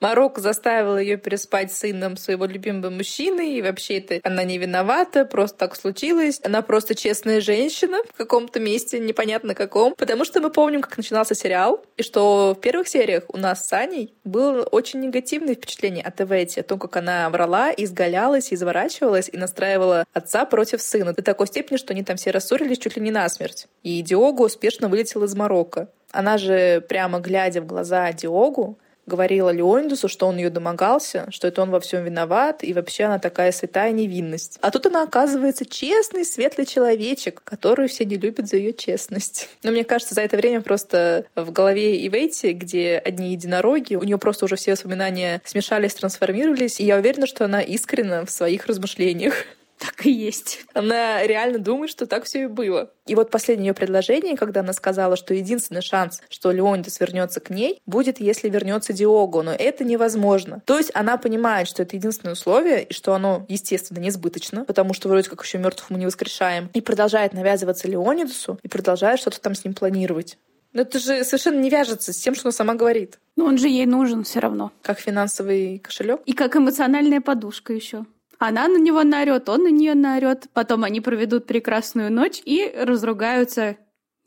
Марокко 0.00 0.40
заставила 0.40 0.96
ее 0.96 1.18
переспать 1.18 1.72
с 1.72 1.78
сыном 1.78 2.16
своего 2.16 2.46
любимого 2.46 2.90
мужчины, 2.90 3.54
и 3.54 3.62
вообще 3.62 3.98
это 3.98 4.20
она 4.26 4.44
не 4.44 4.56
виновата, 4.56 5.26
просто 5.26 5.58
так 5.58 5.76
случилось. 5.76 6.40
Она 6.42 6.62
просто 6.62 6.94
честная 6.94 7.40
женщина 7.40 7.98
в 8.08 8.16
каком-то 8.16 8.60
месте, 8.60 8.98
непонятно 8.98 9.54
каком. 9.54 9.94
Потому 9.94 10.24
что 10.24 10.40
мы 10.40 10.50
помним, 10.50 10.80
как 10.80 10.96
начинался 10.96 11.34
сериал, 11.34 11.84
и 11.98 12.02
что 12.02 12.54
в 12.56 12.60
первых 12.60 12.88
сериях 12.88 13.24
у 13.28 13.36
нас 13.36 13.68
с 13.68 13.72
Аней 13.72 14.14
было 14.24 14.62
очень 14.62 15.00
негативное 15.00 15.54
впечатление 15.54 16.02
от 16.02 16.20
Эвети, 16.20 16.60
о 16.60 16.62
том, 16.62 16.78
как 16.78 16.96
она 16.96 17.28
врала, 17.28 17.70
изгалялась, 17.76 18.52
изворачивалась 18.52 19.28
и 19.30 19.36
настраивала 19.36 20.04
отца 20.14 20.46
против 20.46 20.80
сына 20.80 21.12
до 21.12 21.22
такой 21.22 21.46
степени, 21.46 21.76
что 21.76 21.92
они 21.92 22.02
там 22.02 22.16
все 22.16 22.30
рассорились 22.30 22.78
чуть 22.78 22.96
ли 22.96 23.02
не 23.02 23.10
насмерть. 23.10 23.66
И 23.82 24.00
Диого 24.00 24.44
успешно 24.44 24.88
вылетел 24.88 25.24
из 25.24 25.34
Марокко. 25.34 25.88
Она 26.10 26.38
же, 26.38 26.80
прямо 26.88 27.20
глядя 27.20 27.60
в 27.60 27.66
глаза 27.66 28.12
Диогу, 28.12 28.78
говорила 29.10 29.50
Леонидусу, 29.50 30.08
что 30.08 30.26
он 30.26 30.36
ее 30.36 30.48
домогался, 30.48 31.26
что 31.30 31.48
это 31.48 31.60
он 31.62 31.70
во 31.70 31.80
всем 31.80 32.04
виноват, 32.04 32.62
и 32.62 32.72
вообще 32.72 33.04
она 33.04 33.18
такая 33.18 33.52
святая 33.52 33.92
невинность. 33.92 34.58
А 34.62 34.70
тут 34.70 34.86
она 34.86 35.02
оказывается 35.02 35.66
честный, 35.66 36.24
светлый 36.24 36.66
человечек, 36.66 37.42
который 37.44 37.88
все 37.88 38.04
не 38.04 38.16
любят 38.16 38.48
за 38.48 38.56
ее 38.56 38.72
честность. 38.72 39.48
Но 39.62 39.72
мне 39.72 39.84
кажется, 39.84 40.14
за 40.14 40.22
это 40.22 40.36
время 40.36 40.62
просто 40.62 41.26
в 41.34 41.50
голове 41.50 42.06
Ивейти, 42.06 42.52
где 42.52 43.02
одни 43.04 43.32
единороги, 43.32 43.96
у 43.96 44.02
нее 44.02 44.18
просто 44.18 44.44
уже 44.44 44.56
все 44.56 44.72
воспоминания 44.72 45.42
смешались, 45.44 45.94
трансформировались, 45.94 46.80
и 46.80 46.84
я 46.84 46.96
уверена, 46.96 47.26
что 47.26 47.44
она 47.44 47.60
искренна 47.60 48.24
в 48.24 48.30
своих 48.30 48.66
размышлениях. 48.66 49.34
Так 49.80 50.04
и 50.04 50.10
есть. 50.10 50.66
Она 50.74 51.26
реально 51.26 51.58
думает, 51.58 51.90
что 51.90 52.04
так 52.04 52.24
все 52.24 52.42
и 52.42 52.46
было. 52.46 52.90
И 53.06 53.14
вот 53.14 53.30
последнее 53.30 53.68
ее 53.68 53.74
предложение, 53.74 54.36
когда 54.36 54.60
она 54.60 54.74
сказала, 54.74 55.16
что 55.16 55.32
единственный 55.32 55.80
шанс, 55.80 56.20
что 56.28 56.52
Леонидас 56.52 57.00
вернется 57.00 57.40
к 57.40 57.48
ней, 57.48 57.80
будет, 57.86 58.20
если 58.20 58.50
вернется 58.50 58.92
Диого, 58.92 59.40
но 59.40 59.52
это 59.52 59.82
невозможно. 59.84 60.62
То 60.66 60.76
есть 60.76 60.90
она 60.92 61.16
понимает, 61.16 61.66
что 61.66 61.82
это 61.82 61.96
единственное 61.96 62.34
условие, 62.34 62.84
и 62.84 62.92
что 62.92 63.14
оно, 63.14 63.46
естественно, 63.48 64.00
несбыточно, 64.00 64.66
потому 64.66 64.92
что 64.92 65.08
вроде 65.08 65.30
как 65.30 65.42
еще 65.42 65.56
мертвых 65.56 65.88
мы 65.88 65.98
не 65.98 66.04
воскрешаем, 66.04 66.68
и 66.74 66.82
продолжает 66.82 67.32
навязываться 67.32 67.88
Леонидасу, 67.88 68.58
и 68.62 68.68
продолжает 68.68 69.18
что-то 69.18 69.40
там 69.40 69.54
с 69.54 69.64
ним 69.64 69.72
планировать. 69.72 70.36
Но 70.72 70.82
это 70.82 70.98
же 70.98 71.24
совершенно 71.24 71.58
не 71.58 71.70
вяжется 71.70 72.12
с 72.12 72.16
тем, 72.16 72.34
что 72.34 72.48
она 72.48 72.52
сама 72.52 72.74
говорит. 72.74 73.18
Но 73.34 73.46
он 73.46 73.58
же 73.58 73.68
ей 73.68 73.86
нужен 73.86 74.24
все 74.24 74.38
равно. 74.40 74.72
Как 74.82 75.00
финансовый 75.00 75.78
кошелек. 75.78 76.20
И 76.26 76.32
как 76.32 76.54
эмоциональная 76.54 77.20
подушка 77.20 77.72
еще. 77.72 78.04
Она 78.40 78.68
на 78.68 78.78
него 78.78 79.04
наорет, 79.04 79.50
он 79.50 79.64
на 79.64 79.70
нее 79.70 79.94
наорет. 79.94 80.46
Потом 80.54 80.84
они 80.84 81.02
проведут 81.02 81.46
прекрасную 81.46 82.10
ночь 82.10 82.40
и 82.42 82.72
разругаются 82.74 83.76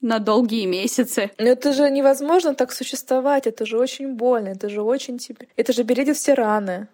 на 0.02 0.20
долгие 0.20 0.68
месяцы. 0.68 1.32
Но 1.40 1.48
это 1.48 1.74
же 1.74 1.90
невозможно 1.90 2.54
так 2.54 2.72
существовать, 2.72 3.48
это 3.48 3.66
же 3.66 3.80
очень 3.80 4.14
больно, 4.14 4.50
это 4.50 4.70
же 4.70 4.84
очень 4.84 5.18
тебе... 5.18 5.48
Это 5.56 5.74
же 5.74 5.82
бередит 5.82 6.18
все 6.18 6.36
раны. 6.36 6.90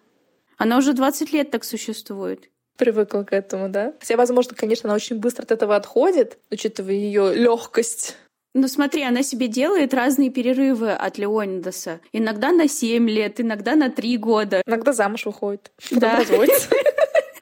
Она 0.57 0.77
уже 0.77 0.93
20 0.93 1.33
лет 1.33 1.51
так 1.51 1.65
существует. 1.65 2.49
Привыкла 2.77 3.23
к 3.23 3.33
этому, 3.33 3.67
да? 3.67 3.93
Хотя, 3.99 4.15
возможно, 4.15 4.55
конечно, 4.55 4.87
она 4.87 4.95
очень 4.95 5.17
быстро 5.17 5.43
от 5.43 5.51
этого 5.51 5.75
отходит, 5.75 6.37
учитывая 6.49 6.93
ее 6.93 7.33
легкость. 7.35 8.15
Ну 8.53 8.67
смотри, 8.67 9.03
она 9.03 9.23
себе 9.23 9.47
делает 9.47 9.93
разные 9.93 10.29
перерывы 10.29 10.91
от 10.91 11.17
Леонидаса. 11.17 11.99
Иногда 12.13 12.51
на 12.51 12.67
7 12.67 13.09
лет, 13.09 13.39
иногда 13.41 13.75
на 13.75 13.91
3 13.91 14.17
года. 14.17 14.63
Иногда 14.65 14.93
замуж 14.93 15.25
выходит. 15.25 15.71
Да. 15.91 16.17
разводится. 16.17 16.69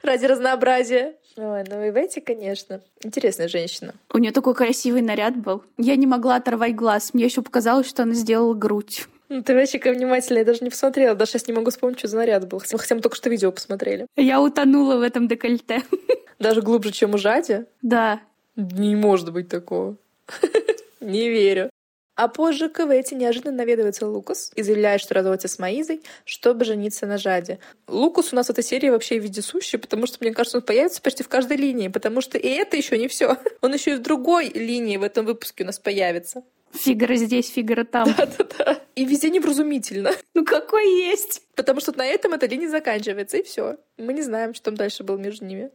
Ради 0.08 0.26
разнообразия. 0.26 1.14
Ой, 1.36 1.64
ну 1.68 1.84
и 1.84 1.90
Ветти, 1.92 2.20
конечно, 2.20 2.80
интересная 3.02 3.46
женщина. 3.46 3.94
У 4.12 4.18
нее 4.18 4.32
такой 4.32 4.54
красивый 4.54 5.02
наряд 5.02 5.36
был. 5.36 5.62
Я 5.76 5.94
не 5.96 6.06
могла 6.06 6.36
оторвать 6.36 6.74
глаз. 6.74 7.14
Мне 7.14 7.26
еще 7.26 7.42
показалось, 7.42 7.88
что 7.88 8.02
она 8.02 8.14
сделала 8.14 8.54
грудь. 8.54 9.06
Ну, 9.28 9.42
ты 9.42 9.54
вообще 9.54 9.78
ко 9.78 9.92
внимательно, 9.92 10.38
я 10.38 10.44
даже 10.44 10.64
не 10.64 10.70
посмотрела. 10.70 11.14
Даже 11.14 11.32
сейчас 11.32 11.46
не 11.46 11.54
могу 11.54 11.70
вспомнить, 11.70 11.98
что 11.98 12.08
за 12.08 12.16
наряд 12.16 12.48
был. 12.48 12.60
Хотя 12.60 12.94
мы 12.94 13.00
только 13.02 13.16
что 13.16 13.28
видео 13.30 13.52
посмотрели. 13.52 14.06
Я 14.16 14.40
утонула 14.40 14.96
в 14.96 15.02
этом 15.02 15.28
декольте. 15.28 15.82
Даже 16.38 16.62
глубже, 16.62 16.92
чем 16.92 17.14
у 17.14 17.18
Жади? 17.18 17.66
Да. 17.82 18.20
Не 18.56 18.96
может 18.96 19.32
быть 19.32 19.48
такого. 19.48 19.96
Не 21.00 21.28
верю. 21.28 21.70
А 22.18 22.26
позже 22.26 22.68
к 22.68 22.80
Эвети 22.80 23.14
неожиданно 23.14 23.58
наведывается 23.58 24.04
Лукас 24.04 24.50
и 24.56 24.62
заявляет, 24.64 25.00
что 25.00 25.14
разводится 25.14 25.46
с 25.46 25.60
Маизой, 25.60 26.02
чтобы 26.24 26.64
жениться 26.64 27.06
на 27.06 27.16
Жаде. 27.16 27.60
Лукас 27.86 28.32
у 28.32 28.36
нас 28.36 28.48
в 28.48 28.50
этой 28.50 28.64
серии 28.64 28.88
вообще 28.88 29.20
вездесущий, 29.20 29.78
потому 29.78 30.08
что, 30.08 30.18
мне 30.20 30.34
кажется, 30.34 30.58
он 30.58 30.64
появится 30.64 31.00
почти 31.00 31.22
в 31.22 31.28
каждой 31.28 31.58
линии, 31.58 31.86
потому 31.86 32.20
что 32.20 32.36
и 32.36 32.48
это 32.48 32.76
еще 32.76 32.98
не 32.98 33.06
все. 33.06 33.36
Он 33.60 33.72
еще 33.72 33.92
и 33.92 33.94
в 33.94 34.02
другой 34.02 34.48
линии 34.48 34.96
в 34.96 35.04
этом 35.04 35.26
выпуске 35.26 35.62
у 35.62 35.66
нас 35.68 35.78
появится. 35.78 36.42
Фигаро 36.72 37.14
здесь, 37.14 37.50
Фигаро 37.50 37.84
там. 37.84 38.12
Да-да-да. 38.16 38.80
И 38.96 39.04
везде 39.04 39.30
невразумительно. 39.30 40.10
Ну 40.34 40.44
какой 40.44 40.88
есть? 40.88 41.42
Потому 41.54 41.80
что 41.80 41.96
на 41.96 42.04
этом 42.04 42.32
эта 42.32 42.46
линия 42.46 42.68
заканчивается, 42.68 43.36
и 43.36 43.44
все. 43.44 43.76
Мы 43.96 44.12
не 44.12 44.22
знаем, 44.22 44.54
что 44.54 44.64
там 44.64 44.76
дальше 44.76 45.04
было 45.04 45.18
между 45.18 45.44
ними. 45.44 45.70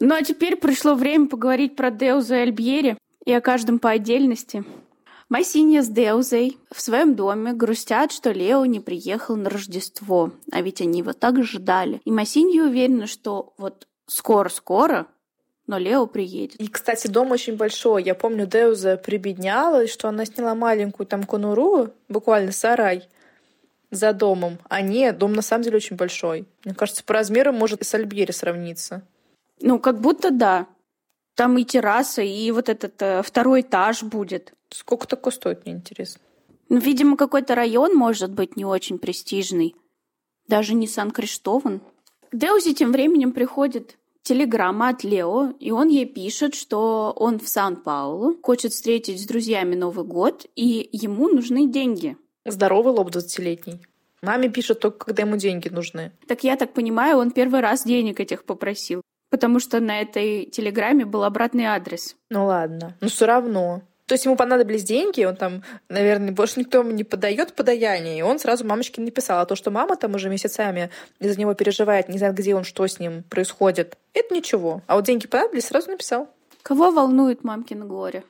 Ну 0.00 0.14
а 0.14 0.22
теперь 0.22 0.56
пришло 0.56 0.94
время 0.94 1.28
поговорить 1.28 1.76
про 1.76 1.90
Деуза 1.90 2.36
и 2.36 2.38
Альбьери 2.38 2.96
и 3.26 3.32
о 3.34 3.42
каждом 3.42 3.78
по 3.78 3.90
отдельности. 3.90 4.64
Массинья 5.28 5.82
с 5.82 5.88
Деузой 5.88 6.58
в 6.72 6.80
своем 6.80 7.14
доме 7.14 7.52
грустят, 7.52 8.12
что 8.12 8.30
Лео 8.30 8.64
не 8.64 8.80
приехал 8.80 9.36
на 9.36 9.50
Рождество, 9.50 10.32
а 10.50 10.62
ведь 10.62 10.80
они 10.80 11.00
его 11.00 11.12
так 11.12 11.42
ждали. 11.44 12.00
И 12.04 12.10
Массинья 12.10 12.64
уверена, 12.64 13.06
что 13.06 13.52
вот 13.58 13.86
скоро-скоро 14.06 15.06
но 15.68 15.76
Лео 15.76 16.06
приедет. 16.06 16.58
И, 16.58 16.66
кстати, 16.66 17.06
дом 17.06 17.30
очень 17.30 17.56
большой. 17.56 18.02
Я 18.02 18.14
помню, 18.14 18.46
Деуза 18.46 18.96
прибеднялась, 18.96 19.92
что 19.92 20.08
она 20.08 20.24
сняла 20.24 20.54
маленькую 20.54 21.06
там 21.06 21.24
конуру, 21.24 21.90
буквально 22.08 22.52
сарай, 22.52 23.06
за 23.90 24.14
домом. 24.14 24.58
А 24.68 24.80
нет, 24.80 25.18
дом 25.18 25.34
на 25.34 25.42
самом 25.42 25.64
деле 25.64 25.76
очень 25.76 25.96
большой. 25.96 26.46
Мне 26.64 26.74
кажется, 26.74 27.04
по 27.04 27.12
размеру 27.14 27.52
может 27.52 27.82
и 27.82 27.84
с 27.84 27.94
Альбьери 27.94 28.32
сравниться. 28.32 29.02
Ну, 29.60 29.78
как 29.78 30.00
будто 30.00 30.30
да. 30.30 30.66
Там 31.34 31.58
и 31.58 31.64
терраса, 31.64 32.22
и 32.22 32.50
вот 32.50 32.70
этот 32.70 33.00
э, 33.02 33.22
второй 33.22 33.60
этаж 33.60 34.02
будет. 34.02 34.54
Сколько 34.70 35.06
такое 35.06 35.32
стоит, 35.32 35.64
мне 35.64 35.74
интересно. 35.74 36.20
Ну, 36.68 36.78
видимо, 36.78 37.16
какой-то 37.16 37.54
район 37.54 37.94
может 37.94 38.32
быть 38.32 38.56
не 38.56 38.64
очень 38.64 38.98
престижный. 38.98 39.74
Даже 40.46 40.74
не 40.74 40.86
Сан-Криштован. 40.86 41.80
Деузи 42.32 42.74
тем 42.74 42.92
временем 42.92 43.32
приходит 43.32 43.96
телеграмма 44.22 44.90
от 44.90 45.04
Лео, 45.04 45.54
и 45.58 45.70
он 45.70 45.88
ей 45.88 46.04
пишет, 46.04 46.54
что 46.54 47.14
он 47.16 47.38
в 47.38 47.48
Сан-Паулу, 47.48 48.36
хочет 48.42 48.72
встретить 48.72 49.22
с 49.22 49.26
друзьями 49.26 49.74
Новый 49.74 50.04
год, 50.04 50.46
и 50.54 50.88
ему 50.92 51.28
нужны 51.28 51.66
деньги. 51.66 52.16
Здоровый 52.44 52.92
лоб 52.92 53.08
20-летний. 53.08 53.80
Маме 54.20 54.50
пишет 54.50 54.80
только, 54.80 55.06
когда 55.06 55.22
ему 55.22 55.36
деньги 55.36 55.68
нужны. 55.68 56.12
Так 56.26 56.44
я 56.44 56.56
так 56.56 56.74
понимаю, 56.74 57.18
он 57.18 57.30
первый 57.30 57.60
раз 57.60 57.84
денег 57.84 58.20
этих 58.20 58.44
попросил. 58.44 59.02
Потому 59.30 59.60
что 59.60 59.80
на 59.80 60.00
этой 60.00 60.46
телеграмме 60.46 61.04
был 61.04 61.24
обратный 61.24 61.64
адрес. 61.64 62.16
Ну 62.30 62.46
ладно. 62.46 62.96
Но 63.00 63.08
все 63.08 63.26
равно. 63.26 63.82
То 64.08 64.14
есть 64.14 64.24
ему 64.24 64.36
понадобились 64.36 64.84
деньги, 64.84 65.22
он 65.22 65.36
там, 65.36 65.62
наверное, 65.90 66.32
больше 66.32 66.58
никто 66.58 66.78
ему 66.78 66.92
не 66.92 67.04
подает 67.04 67.52
подаяние, 67.52 68.18
и 68.18 68.22
он 68.22 68.38
сразу 68.38 68.64
мамочке 68.64 69.02
написал. 69.02 69.40
А 69.40 69.44
то, 69.44 69.54
что 69.54 69.70
мама 69.70 69.96
там 69.96 70.14
уже 70.14 70.30
месяцами 70.30 70.88
из-за 71.20 71.38
него 71.38 71.52
переживает, 71.52 72.08
не 72.08 72.16
знает, 72.16 72.34
где 72.34 72.54
он, 72.54 72.64
что 72.64 72.86
с 72.86 72.98
ним 72.98 73.22
происходит, 73.24 73.98
это 74.14 74.34
ничего. 74.34 74.80
А 74.86 74.96
вот 74.96 75.04
деньги 75.04 75.26
понадобились, 75.26 75.66
сразу 75.66 75.90
написал. 75.90 76.30
Кого 76.62 76.90
волнует 76.90 77.44
мамкин 77.44 77.86
горе? 77.86 78.24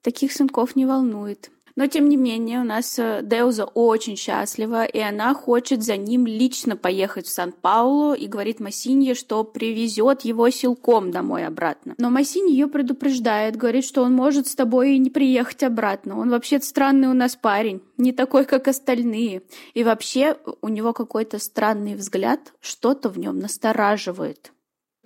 Таких 0.00 0.32
сынков 0.32 0.76
не 0.76 0.86
волнует. 0.86 1.50
Но, 1.74 1.86
тем 1.86 2.08
не 2.08 2.16
менее, 2.16 2.60
у 2.60 2.64
нас 2.64 2.98
э, 2.98 3.20
Деуза 3.22 3.64
очень 3.64 4.16
счастлива, 4.16 4.84
и 4.84 4.98
она 4.98 5.34
хочет 5.34 5.82
за 5.82 5.96
ним 5.96 6.26
лично 6.26 6.76
поехать 6.76 7.26
в 7.26 7.30
Сан-Паулу 7.30 8.14
и 8.14 8.26
говорит 8.26 8.60
Массинье, 8.60 9.14
что 9.14 9.42
привезет 9.44 10.22
его 10.22 10.50
силком 10.50 11.10
домой 11.10 11.46
обратно. 11.46 11.94
Но 11.98 12.10
Массинье 12.10 12.54
ее 12.54 12.68
предупреждает, 12.68 13.56
говорит, 13.56 13.84
что 13.84 14.02
он 14.02 14.14
может 14.14 14.46
с 14.46 14.54
тобой 14.54 14.94
и 14.94 14.98
не 14.98 15.10
приехать 15.10 15.62
обратно. 15.62 16.18
Он 16.18 16.30
вообще 16.30 16.60
странный 16.60 17.08
у 17.08 17.14
нас 17.14 17.36
парень, 17.36 17.82
не 17.96 18.12
такой, 18.12 18.44
как 18.44 18.68
остальные. 18.68 19.42
И 19.74 19.82
вообще 19.82 20.36
у 20.60 20.68
него 20.68 20.92
какой-то 20.92 21.38
странный 21.38 21.94
взгляд, 21.94 22.52
что-то 22.60 23.08
в 23.08 23.18
нем 23.18 23.38
настораживает. 23.38 24.51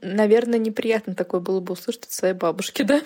Наверное, 0.02 0.58
неприятно 0.58 1.14
такое 1.14 1.40
было 1.40 1.60
бы 1.60 1.72
услышать 1.72 2.04
от 2.04 2.12
своей 2.12 2.34
бабушки, 2.34 2.82
да? 2.82 3.00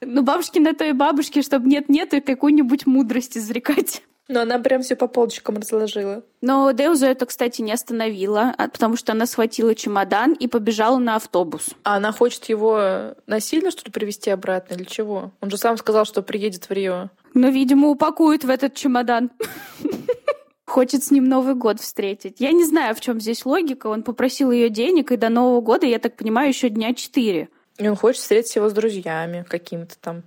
Ну, 0.00 0.22
бабушки 0.22 0.58
на 0.58 0.74
той 0.74 0.92
бабушке, 0.92 1.42
чтобы 1.42 1.68
нет-нет 1.68 2.12
и 2.14 2.20
какую-нибудь 2.20 2.86
мудрость 2.86 3.38
изрекать. 3.38 4.02
Но 4.28 4.40
она 4.40 4.58
прям 4.58 4.82
все 4.82 4.96
по 4.96 5.06
полочкам 5.06 5.56
разложила. 5.56 6.24
Но 6.40 6.70
Деузу 6.72 7.04
это, 7.04 7.26
кстати, 7.26 7.60
не 7.60 7.72
остановила, 7.72 8.54
а, 8.56 8.68
потому 8.68 8.96
что 8.96 9.12
она 9.12 9.26
схватила 9.26 9.74
чемодан 9.74 10.32
и 10.32 10.46
побежала 10.46 10.98
на 10.98 11.16
автобус. 11.16 11.70
А 11.82 11.96
она 11.96 12.10
хочет 12.10 12.44
его 12.46 13.14
насильно, 13.26 13.70
что 13.70 13.84
ли, 13.84 13.92
привезти 13.92 14.30
обратно 14.30 14.74
или 14.74 14.84
чего? 14.84 15.32
Он 15.42 15.50
же 15.50 15.58
сам 15.58 15.76
сказал, 15.76 16.06
что 16.06 16.22
приедет 16.22 16.64
в 16.64 16.70
Рио. 16.70 17.10
Ну, 17.34 17.50
видимо, 17.50 17.88
упакует 17.88 18.44
в 18.44 18.50
этот 18.50 18.74
чемодан. 18.74 19.30
Хочет 20.74 21.04
с 21.04 21.12
ним 21.12 21.28
Новый 21.28 21.54
год 21.54 21.80
встретить. 21.80 22.40
Я 22.40 22.50
не 22.50 22.64
знаю, 22.64 22.96
в 22.96 23.00
чем 23.00 23.20
здесь 23.20 23.46
логика. 23.46 23.86
Он 23.86 24.02
попросил 24.02 24.50
ее 24.50 24.70
денег, 24.70 25.12
и 25.12 25.16
до 25.16 25.28
Нового 25.28 25.60
года, 25.60 25.86
я 25.86 26.00
так 26.00 26.16
понимаю, 26.16 26.48
еще 26.48 26.68
дня 26.68 26.92
четыре. 26.94 27.48
И 27.78 27.88
он 27.88 27.94
хочет 27.94 28.20
встретить 28.20 28.56
его 28.56 28.68
с 28.68 28.72
друзьями 28.72 29.46
какими-то 29.48 29.96
там, 30.00 30.24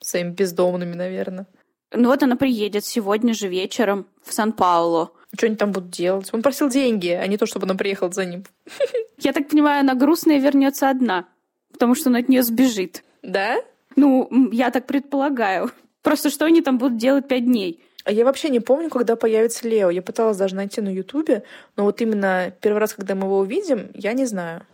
своими 0.00 0.30
бездомными, 0.30 0.94
наверное. 0.94 1.46
Ну 1.92 2.08
вот 2.08 2.22
она 2.22 2.36
приедет 2.36 2.86
сегодня 2.86 3.34
же 3.34 3.48
вечером 3.48 4.06
в 4.24 4.32
Сан-Пауло. 4.32 5.12
Что 5.36 5.44
они 5.48 5.56
там 5.56 5.70
будут 5.70 5.90
делать? 5.90 6.30
Он 6.32 6.40
просил 6.40 6.70
деньги, 6.70 7.08
а 7.08 7.26
не 7.26 7.36
то, 7.36 7.44
чтобы 7.44 7.66
она 7.66 7.74
приехала 7.74 8.10
за 8.10 8.24
ним. 8.24 8.44
Я 9.18 9.34
так 9.34 9.50
понимаю, 9.50 9.80
она 9.80 9.94
грустная 9.94 10.38
вернется 10.38 10.88
одна, 10.88 11.28
потому 11.74 11.94
что 11.94 12.08
он 12.08 12.16
от 12.16 12.26
нее 12.30 12.42
сбежит. 12.42 13.04
Да? 13.22 13.58
Ну, 13.96 14.30
я 14.50 14.70
так 14.70 14.86
предполагаю. 14.86 15.70
Просто 16.00 16.30
что 16.30 16.46
они 16.46 16.62
там 16.62 16.78
будут 16.78 16.96
делать 16.96 17.28
пять 17.28 17.44
дней? 17.44 17.84
А 18.04 18.12
я 18.12 18.24
вообще 18.24 18.48
не 18.48 18.60
помню, 18.60 18.90
когда 18.90 19.16
появится 19.16 19.68
Лео. 19.68 19.90
Я 19.90 20.02
пыталась 20.02 20.36
даже 20.36 20.54
найти 20.54 20.80
на 20.80 20.88
Ютубе, 20.88 21.42
но 21.76 21.84
вот 21.84 22.00
именно 22.00 22.52
первый 22.60 22.78
раз, 22.78 22.94
когда 22.94 23.14
мы 23.14 23.26
его 23.26 23.38
увидим, 23.38 23.90
я 23.94 24.12
не 24.12 24.26
знаю. 24.26 24.66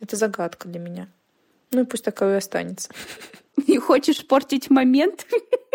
Это 0.00 0.16
загадка 0.16 0.68
для 0.68 0.80
меня. 0.80 1.08
Ну 1.70 1.82
и 1.82 1.84
пусть 1.84 2.04
такая 2.04 2.34
и 2.34 2.38
останется. 2.38 2.90
Не 3.66 3.78
хочешь 3.78 4.26
портить 4.26 4.70
момент? 4.70 5.26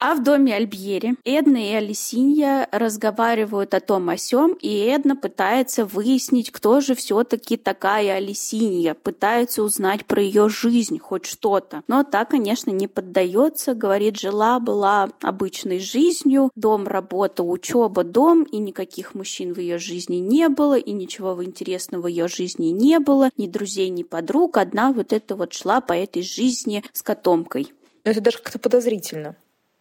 А 0.00 0.14
в 0.14 0.22
доме 0.22 0.54
Альбьери 0.54 1.16
Эдна 1.24 1.56
и 1.56 1.72
Алисинья 1.72 2.68
разговаривают 2.70 3.74
о 3.74 3.80
том 3.80 4.08
о 4.10 4.16
сём, 4.16 4.52
и 4.52 4.68
Эдна 4.68 5.16
пытается 5.16 5.84
выяснить, 5.84 6.52
кто 6.52 6.80
же 6.80 6.94
все 6.94 7.24
таки 7.24 7.56
такая 7.56 8.14
Алисинья, 8.14 8.94
пытается 8.94 9.64
узнать 9.64 10.06
про 10.06 10.22
ее 10.22 10.48
жизнь, 10.48 11.00
хоть 11.00 11.26
что-то. 11.26 11.82
Но 11.88 12.04
та, 12.04 12.24
конечно, 12.26 12.70
не 12.70 12.86
поддается, 12.86 13.74
говорит, 13.74 14.16
жила-была 14.20 15.10
обычной 15.20 15.80
жизнью, 15.80 16.52
дом, 16.54 16.86
работа, 16.86 17.42
учеба, 17.42 18.04
дом, 18.04 18.44
и 18.44 18.58
никаких 18.58 19.16
мужчин 19.16 19.52
в 19.52 19.58
ее 19.58 19.78
жизни 19.78 20.18
не 20.18 20.48
было, 20.48 20.78
и 20.78 20.92
ничего 20.92 21.42
интересного 21.44 22.02
в 22.02 22.06
ее 22.06 22.28
жизни 22.28 22.66
не 22.66 23.00
было, 23.00 23.30
ни 23.36 23.48
друзей, 23.48 23.88
ни 23.88 24.04
подруг, 24.04 24.58
одна 24.58 24.92
вот 24.92 25.12
эта 25.12 25.34
вот 25.34 25.54
шла 25.54 25.80
по 25.80 25.92
этой 25.92 26.22
жизни 26.22 26.84
с 26.92 27.02
котомкой. 27.02 27.72
Это 28.04 28.20
даже 28.20 28.38
как-то 28.38 28.60
подозрительно 28.60 29.34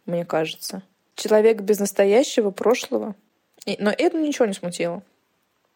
мне 0.07 0.25
кажется. 0.25 0.81
Человек 1.15 1.61
без 1.61 1.79
настоящего 1.79 2.51
прошлого. 2.51 3.15
И, 3.65 3.77
но 3.79 3.91
Эдну 3.91 4.21
ничего 4.21 4.45
не 4.45 4.53
смутило. 4.53 5.03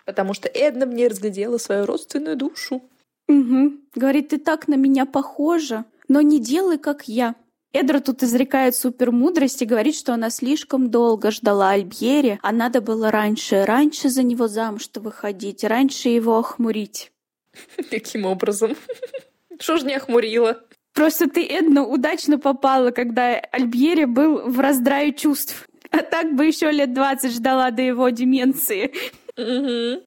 Потому 0.05 0.33
что 0.33 0.47
Эдна 0.47 0.85
мне 0.85 1.07
разглядела 1.07 1.57
свою 1.57 1.85
родственную 1.85 2.35
душу. 2.35 2.81
Угу. 3.27 3.71
Говорит, 3.95 4.29
ты 4.29 4.39
так 4.39 4.67
на 4.67 4.75
меня 4.75 5.05
похожа, 5.05 5.85
но 6.07 6.21
не 6.21 6.39
делай, 6.39 6.77
как 6.77 7.07
я. 7.07 7.35
Эдра 7.73 8.01
тут 8.01 8.21
изрекает 8.21 8.75
супермудрость 8.75 9.61
и 9.61 9.65
говорит, 9.65 9.95
что 9.95 10.13
она 10.13 10.29
слишком 10.29 10.89
долго 10.89 11.31
ждала 11.31 11.69
Альбьери, 11.69 12.37
а 12.41 12.51
надо 12.51 12.81
было 12.81 13.11
раньше, 13.11 13.63
раньше 13.63 14.09
за 14.09 14.23
него 14.23 14.49
замуж-то 14.49 14.99
выходить, 14.99 15.63
раньше 15.63 16.09
его 16.09 16.37
охмурить. 16.37 17.11
Каким 17.89 18.25
образом? 18.25 18.75
Что 19.59 19.77
ж 19.77 19.83
не 19.83 19.93
охмурила? 19.93 20.61
Просто 20.93 21.29
ты, 21.29 21.45
Эдна, 21.45 21.85
удачно 21.85 22.37
попала, 22.37 22.91
когда 22.91 23.39
Альбьери 23.51 24.05
был 24.05 24.49
в 24.49 24.59
раздрае 24.59 25.13
чувств. 25.13 25.67
А 25.89 25.99
так 25.99 26.35
бы 26.35 26.45
еще 26.45 26.71
лет 26.71 26.93
двадцать 26.93 27.33
ждала 27.33 27.71
до 27.71 27.81
его 27.81 28.09
деменции. 28.09 28.93
Угу. 29.37 30.03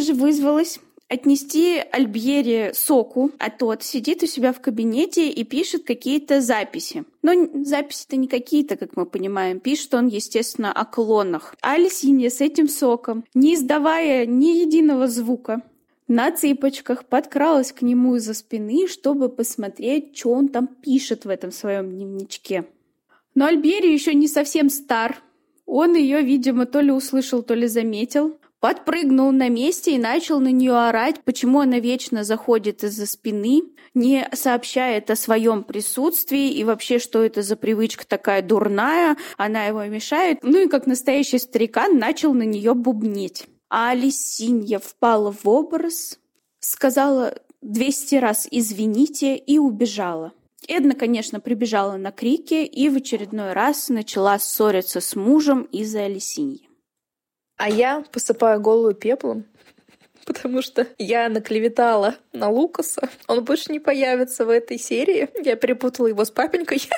Же 0.00 0.14
вызвалась 0.14 0.80
отнести 1.08 1.78
Альбьере 1.92 2.72
соку, 2.74 3.30
а 3.38 3.50
тот 3.50 3.82
сидит 3.82 4.22
у 4.22 4.26
себя 4.26 4.52
в 4.52 4.60
кабинете 4.60 5.30
и 5.30 5.44
пишет 5.44 5.84
какие-то 5.84 6.40
записи. 6.40 7.04
Но 7.22 7.32
записи-то 7.64 8.16
не 8.16 8.28
какие-то, 8.28 8.76
как 8.76 8.96
мы 8.96 9.06
понимаем. 9.06 9.60
Пишет 9.60 9.94
он, 9.94 10.08
естественно, 10.08 10.72
о 10.72 10.84
клонах. 10.84 11.54
А 11.62 11.74
Алисинья 11.74 12.30
с 12.30 12.40
этим 12.40 12.68
соком, 12.68 13.24
не 13.34 13.54
издавая 13.54 14.26
ни 14.26 14.58
единого 14.58 15.06
звука, 15.06 15.62
на 16.08 16.30
цыпочках 16.30 17.04
подкралась 17.04 17.72
к 17.72 17.82
нему 17.82 18.16
из-за 18.16 18.34
спины, 18.34 18.86
чтобы 18.88 19.28
посмотреть, 19.28 20.16
что 20.16 20.30
он 20.30 20.48
там 20.48 20.68
пишет 20.68 21.24
в 21.24 21.28
этом 21.28 21.50
своем 21.50 21.90
дневничке. 21.90 22.66
Но 23.34 23.46
Альбери 23.46 23.92
еще 23.92 24.14
не 24.14 24.28
совсем 24.28 24.70
стар. 24.70 25.18
Он 25.66 25.94
ее, 25.94 26.22
видимо, 26.22 26.64
то 26.64 26.80
ли 26.80 26.92
услышал, 26.92 27.42
то 27.42 27.54
ли 27.54 27.66
заметил. 27.66 28.38
Подпрыгнул 28.60 29.32
на 29.32 29.48
месте 29.48 29.94
и 29.94 29.98
начал 29.98 30.40
на 30.40 30.50
нее 30.50 30.74
орать, 30.74 31.20
почему 31.24 31.60
она 31.60 31.78
вечно 31.78 32.24
заходит 32.24 32.84
из-за 32.84 33.06
спины, 33.06 33.62
не 33.92 34.28
сообщает 34.32 35.10
о 35.10 35.16
своем 35.16 35.62
присутствии 35.62 36.52
и 36.52 36.64
вообще, 36.64 36.98
что 36.98 37.22
это 37.22 37.42
за 37.42 37.56
привычка 37.56 38.06
такая 38.06 38.40
дурная, 38.42 39.16
она 39.36 39.66
его 39.66 39.84
мешает. 39.84 40.38
Ну 40.42 40.64
и 40.64 40.68
как 40.68 40.86
настоящий 40.86 41.38
старикан 41.38 41.98
начал 41.98 42.32
на 42.32 42.44
нее 42.44 42.74
бубнеть. 42.74 43.46
А 43.68 43.90
Алисинья 43.90 44.78
впала 44.78 45.32
в 45.32 45.48
образ, 45.48 46.18
сказала 46.60 47.34
двести 47.60 48.16
раз 48.16 48.46
«извините» 48.50 49.36
и 49.36 49.58
убежала. 49.58 50.32
Эдна, 50.68 50.94
конечно, 50.94 51.40
прибежала 51.40 51.96
на 51.96 52.12
крики 52.12 52.64
и 52.64 52.88
в 52.88 52.96
очередной 52.96 53.52
раз 53.52 53.88
начала 53.88 54.38
ссориться 54.38 55.00
с 55.00 55.14
мужем 55.14 55.62
из-за 55.72 56.04
Алисиньи. 56.04 56.68
А 57.56 57.70
я 57.70 58.04
посыпаю 58.12 58.60
голову 58.60 58.94
пеплом, 58.94 59.44
потому 60.26 60.62
что 60.62 60.86
я 60.98 61.28
наклеветала 61.28 62.16
на 62.32 62.50
Лукаса. 62.50 63.08
Он 63.26 63.44
больше 63.44 63.72
не 63.72 63.80
появится 63.80 64.44
в 64.44 64.50
этой 64.50 64.78
серии. 64.78 65.28
Я 65.42 65.56
перепутала 65.56 66.06
его 66.06 66.24
с 66.24 66.30
папенькой. 66.30 66.82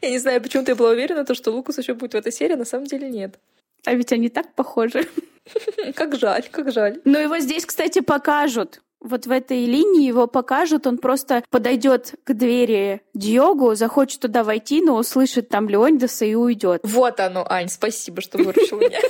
Я 0.00 0.10
не 0.10 0.18
знаю, 0.18 0.42
почему 0.42 0.62
ты 0.62 0.74
была 0.74 0.90
уверена, 0.90 1.24
что 1.34 1.50
Лукас 1.50 1.78
еще 1.78 1.94
будет 1.94 2.12
в 2.12 2.16
этой 2.16 2.30
серии, 2.30 2.56
на 2.56 2.66
самом 2.66 2.84
деле 2.84 3.08
нет. 3.08 3.38
А 3.86 3.94
ведь 3.94 4.12
они 4.12 4.28
так 4.28 4.52
похожи. 4.52 5.08
Как 5.94 6.16
жаль, 6.16 6.44
как 6.50 6.72
жаль. 6.72 7.00
Но 7.04 7.18
его 7.18 7.38
здесь, 7.38 7.66
кстати, 7.66 8.00
покажут. 8.00 8.80
Вот 9.00 9.26
в 9.26 9.30
этой 9.30 9.66
линии 9.66 10.06
его 10.06 10.26
покажут, 10.26 10.86
он 10.86 10.96
просто 10.96 11.44
подойдет 11.50 12.14
к 12.24 12.32
двери 12.32 13.02
Диогу, 13.12 13.74
захочет 13.74 14.20
туда 14.20 14.42
войти, 14.42 14.80
но 14.80 14.96
услышит 14.96 15.50
там 15.50 15.68
Леондеса 15.68 16.24
и 16.24 16.34
уйдет. 16.34 16.80
Вот 16.82 17.20
оно, 17.20 17.46
Ань, 17.46 17.68
спасибо, 17.68 18.22
что 18.22 18.38
выручила 18.38 18.80
меня. 18.80 18.98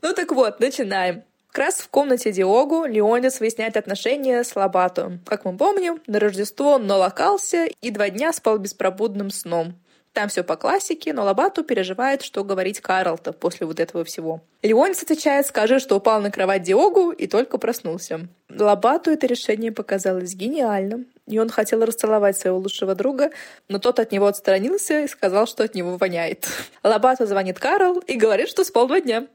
Ну 0.00 0.14
так 0.14 0.30
вот, 0.30 0.60
начинаем. 0.60 1.24
Как 1.50 1.64
раз 1.64 1.80
в 1.80 1.88
комнате 1.88 2.30
Диогу 2.30 2.84
Леонидас 2.84 3.40
выясняет 3.40 3.76
отношения 3.76 4.44
с 4.44 4.54
Лобато. 4.54 5.18
Как 5.26 5.44
мы 5.44 5.56
помним, 5.56 6.00
на 6.06 6.20
Рождество 6.20 6.74
он 6.74 6.86
налокался 6.86 7.66
и 7.66 7.90
два 7.90 8.08
дня 8.08 8.32
спал 8.32 8.58
беспробудным 8.58 9.30
сном. 9.30 9.74
Там 10.18 10.28
все 10.28 10.42
по 10.42 10.56
классике, 10.56 11.12
но 11.12 11.22
Лобату 11.22 11.62
переживает, 11.62 12.22
что 12.22 12.42
говорить 12.42 12.80
Карлта 12.80 13.32
после 13.32 13.68
вот 13.68 13.78
этого 13.78 14.02
всего. 14.02 14.40
Леонис 14.64 15.00
отвечает, 15.00 15.46
скажи, 15.46 15.78
что 15.78 15.94
упал 15.94 16.20
на 16.20 16.32
кровать 16.32 16.64
Диогу 16.64 17.12
и 17.12 17.28
только 17.28 17.56
проснулся. 17.56 18.26
Лобату 18.50 19.12
это 19.12 19.28
решение 19.28 19.70
показалось 19.70 20.34
гениальным, 20.34 21.06
и 21.28 21.38
он 21.38 21.50
хотел 21.50 21.84
расцеловать 21.84 22.36
своего 22.36 22.58
лучшего 22.58 22.96
друга, 22.96 23.30
но 23.68 23.78
тот 23.78 24.00
от 24.00 24.10
него 24.10 24.26
отстранился 24.26 25.02
и 25.02 25.06
сказал, 25.06 25.46
что 25.46 25.62
от 25.62 25.76
него 25.76 25.96
воняет. 25.96 26.48
Лобату 26.82 27.24
звонит 27.24 27.60
Карл 27.60 27.98
и 28.00 28.16
говорит, 28.16 28.48
что 28.48 28.64
спал 28.64 28.88
два 28.88 29.00
дня. 29.00 29.28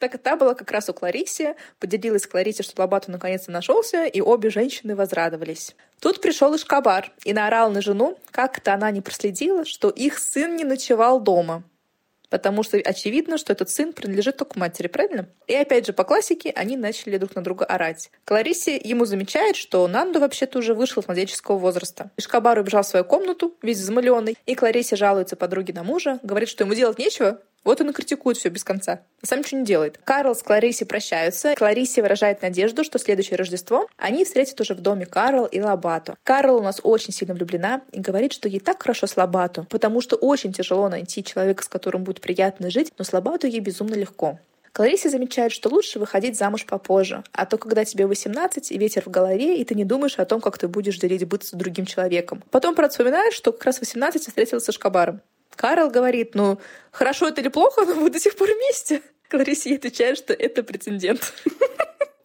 Так 0.00 0.16
та 0.16 0.36
была 0.36 0.54
как 0.54 0.70
раз 0.70 0.88
у 0.88 0.94
Клариси, 0.94 1.54
поделилась 1.78 2.26
Кларисе, 2.26 2.62
что 2.62 2.80
Лобату 2.80 3.10
наконец-то 3.10 3.52
нашелся, 3.52 4.06
и 4.06 4.22
обе 4.22 4.48
женщины 4.48 4.96
возрадовались. 4.96 5.76
Тут 6.00 6.22
пришел 6.22 6.56
Ишкабар 6.56 7.12
и 7.24 7.34
наорал 7.34 7.70
на 7.70 7.82
жену, 7.82 8.18
как-то 8.30 8.72
она 8.72 8.90
не 8.90 9.02
проследила, 9.02 9.66
что 9.66 9.90
их 9.90 10.18
сын 10.18 10.56
не 10.56 10.64
ночевал 10.64 11.20
дома. 11.20 11.64
Потому 12.30 12.62
что 12.62 12.78
очевидно, 12.78 13.36
что 13.36 13.52
этот 13.52 13.68
сын 13.68 13.92
принадлежит 13.92 14.38
только 14.38 14.58
матери, 14.58 14.86
правильно? 14.86 15.28
И 15.46 15.54
опять 15.54 15.86
же, 15.86 15.92
по 15.92 16.04
классике, 16.04 16.50
они 16.54 16.78
начали 16.78 17.18
друг 17.18 17.34
на 17.34 17.42
друга 17.42 17.66
орать. 17.66 18.10
Кларисе 18.24 18.80
ему 18.82 19.04
замечает, 19.04 19.56
что 19.56 19.86
Нанду 19.86 20.20
вообще-то 20.20 20.60
уже 20.60 20.72
вышел 20.72 21.02
с 21.02 21.08
младенческого 21.08 21.58
возраста. 21.58 22.10
Ишкабар 22.16 22.58
убежал 22.58 22.84
в 22.84 22.86
свою 22.86 23.04
комнату, 23.04 23.54
весь 23.60 23.78
взмыленный, 23.78 24.38
и 24.46 24.54
Кларисе 24.54 24.96
жалуется 24.96 25.36
подруге 25.36 25.74
на 25.74 25.82
мужа, 25.82 26.20
говорит, 26.22 26.48
что 26.48 26.64
ему 26.64 26.74
делать 26.74 26.98
нечего, 26.98 27.40
вот 27.64 27.80
он 27.80 27.90
и 27.90 27.92
критикует 27.92 28.36
все 28.36 28.48
без 28.48 28.64
конца. 28.64 29.00
А 29.22 29.26
сам 29.26 29.40
ничего 29.40 29.60
не 29.60 29.66
делает. 29.66 29.98
Карл 30.04 30.34
с 30.34 30.42
Клариси 30.42 30.84
прощаются. 30.84 31.54
Кларисе 31.54 32.02
выражает 32.02 32.42
надежду, 32.42 32.84
что 32.84 32.98
следующее 32.98 33.36
Рождество 33.36 33.88
они 33.96 34.24
встретят 34.24 34.60
уже 34.60 34.74
в 34.74 34.80
доме 34.80 35.06
Карл 35.06 35.44
и 35.44 35.60
Лабату. 35.60 36.16
Карл 36.24 36.56
у 36.56 36.62
нас 36.62 36.80
очень 36.82 37.12
сильно 37.12 37.34
влюблена 37.34 37.82
и 37.92 38.00
говорит, 38.00 38.32
что 38.32 38.48
ей 38.48 38.60
так 38.60 38.82
хорошо 38.82 39.06
с 39.06 39.16
Лабату, 39.16 39.66
потому 39.68 40.00
что 40.00 40.16
очень 40.16 40.52
тяжело 40.52 40.88
найти 40.88 41.22
человека, 41.22 41.62
с 41.62 41.68
которым 41.68 42.04
будет 42.04 42.20
приятно 42.20 42.70
жить, 42.70 42.92
но 42.98 43.04
с 43.04 43.12
Лабату 43.12 43.46
ей 43.46 43.60
безумно 43.60 43.94
легко. 43.94 44.38
Клариса 44.72 45.10
замечает, 45.10 45.52
что 45.52 45.68
лучше 45.68 45.98
выходить 45.98 46.38
замуж 46.38 46.64
попозже, 46.64 47.24
а 47.32 47.44
то 47.44 47.58
когда 47.58 47.84
тебе 47.84 48.06
18 48.06 48.70
и 48.70 48.78
ветер 48.78 49.02
в 49.04 49.10
голове, 49.10 49.60
и 49.60 49.64
ты 49.64 49.74
не 49.74 49.84
думаешь 49.84 50.18
о 50.18 50.24
том, 50.24 50.40
как 50.40 50.58
ты 50.58 50.68
будешь 50.68 50.98
делить 50.98 51.26
быт 51.26 51.44
с 51.44 51.50
другим 51.50 51.86
человеком. 51.86 52.42
Потом, 52.50 52.74
правда, 52.74 52.92
вспоминаешь, 52.92 53.34
что 53.34 53.52
как 53.52 53.64
раз 53.64 53.80
18 53.80 54.28
встретилась 54.28 54.64
со 54.64 54.72
Шкабаром. 54.72 55.22
Карл 55.60 55.90
говорит, 55.90 56.34
ну, 56.34 56.58
хорошо 56.90 57.28
это 57.28 57.42
или 57.42 57.48
плохо, 57.48 57.84
но 57.84 57.94
мы 57.94 58.08
до 58.08 58.18
сих 58.18 58.34
пор 58.34 58.48
вместе. 58.48 59.02
Кларисе 59.28 59.76
отвечает, 59.76 60.16
что 60.16 60.32
это 60.32 60.62
прецедент. 60.62 61.34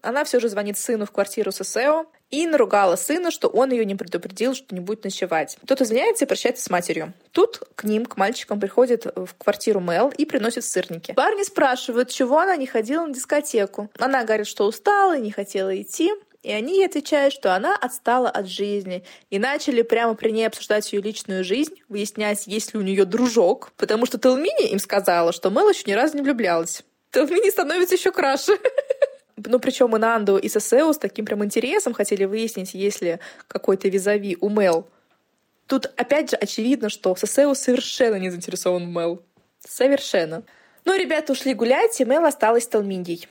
Она 0.02 0.24
все 0.24 0.40
же 0.40 0.48
звонит 0.48 0.78
сыну 0.78 1.06
в 1.06 1.12
квартиру 1.12 1.52
с 1.52 1.58
Сесео 1.58 2.06
и 2.30 2.48
наругала 2.48 2.96
сына, 2.96 3.32
что 3.32 3.50
он 3.50 3.72
ее 3.72 3.84
не 3.84 3.96
предупредил, 3.96 4.56
что 4.56 4.74
не 4.74 4.80
будет 4.80 5.04
ночевать. 5.04 5.58
Тот 5.68 5.82
извиняется 5.82 6.24
и 6.24 6.28
прощается 6.30 6.64
с 6.64 6.70
матерью. 6.70 7.12
Тут 7.34 7.62
к 7.76 7.84
ним, 7.84 8.06
к 8.06 8.16
мальчикам, 8.16 8.62
приходит 8.62 9.06
в 9.06 9.36
квартиру 9.38 9.82
Мел 9.82 10.14
и 10.16 10.24
приносит 10.24 10.64
сырники. 10.64 11.12
Парни 11.12 11.44
спрашивают, 11.44 12.12
чего 12.12 12.40
она 12.40 12.56
не 12.56 12.68
ходила 12.68 13.06
на 13.06 13.14
дискотеку. 13.14 13.90
Она 14.00 14.24
говорит, 14.24 14.48
что 14.48 14.66
устала 14.66 15.18
и 15.18 15.22
не 15.22 15.32
хотела 15.32 15.76
идти. 15.82 16.14
И 16.46 16.52
они 16.52 16.76
ей 16.78 16.86
отвечают, 16.86 17.34
что 17.34 17.56
она 17.56 17.76
отстала 17.76 18.30
от 18.30 18.48
жизни. 18.48 19.04
И 19.32 19.40
начали 19.40 19.82
прямо 19.82 20.14
при 20.14 20.30
ней 20.30 20.46
обсуждать 20.46 20.94
ее 20.94 21.02
личную 21.02 21.44
жизнь, 21.44 21.82
выяснять, 21.90 22.46
есть 22.46 22.76
ли 22.76 22.80
у 22.80 22.84
нее 22.84 23.06
дружок. 23.06 23.72
Потому 23.78 24.06
что 24.06 24.20
Телмини 24.20 24.70
им 24.70 24.78
сказала, 24.78 25.34
что 25.34 25.50
Мел 25.50 25.68
еще 25.68 25.82
ни 25.88 25.94
разу 25.94 26.16
не 26.16 26.22
влюблялась. 26.22 26.84
Телмини 27.10 27.50
становится 27.50 27.96
еще 27.96 28.12
краше. 28.12 28.60
Ну, 29.48 29.60
причем 29.60 29.94
и 29.96 30.00
Нанду, 30.00 30.38
и 30.38 30.48
Сосео 30.48 30.94
с 30.94 30.98
таким 30.98 31.26
прям 31.26 31.44
интересом 31.44 31.94
хотели 31.94 32.24
выяснить, 32.24 32.74
есть 32.74 33.02
ли 33.02 33.20
какой-то 33.50 33.90
визави 33.90 34.38
у 34.40 34.50
Мел. 34.50 34.88
Тут, 35.68 35.88
опять 35.98 36.32
же, 36.32 36.38
очевидно, 36.38 36.90
что 36.90 37.16
Сосео 37.16 37.54
совершенно 37.54 38.16
не 38.16 38.30
заинтересован 38.30 38.86
в 38.88 38.90
Мел. 38.90 39.22
Совершенно. 39.60 40.44
Но 40.86 40.96
ребята 40.96 41.34
ушли 41.34 41.54
гулять, 41.54 42.00
и 42.00 42.06
Мел 42.06 42.26
осталась 42.26 42.64
с 42.64 42.68
Талминдией. 42.68 43.28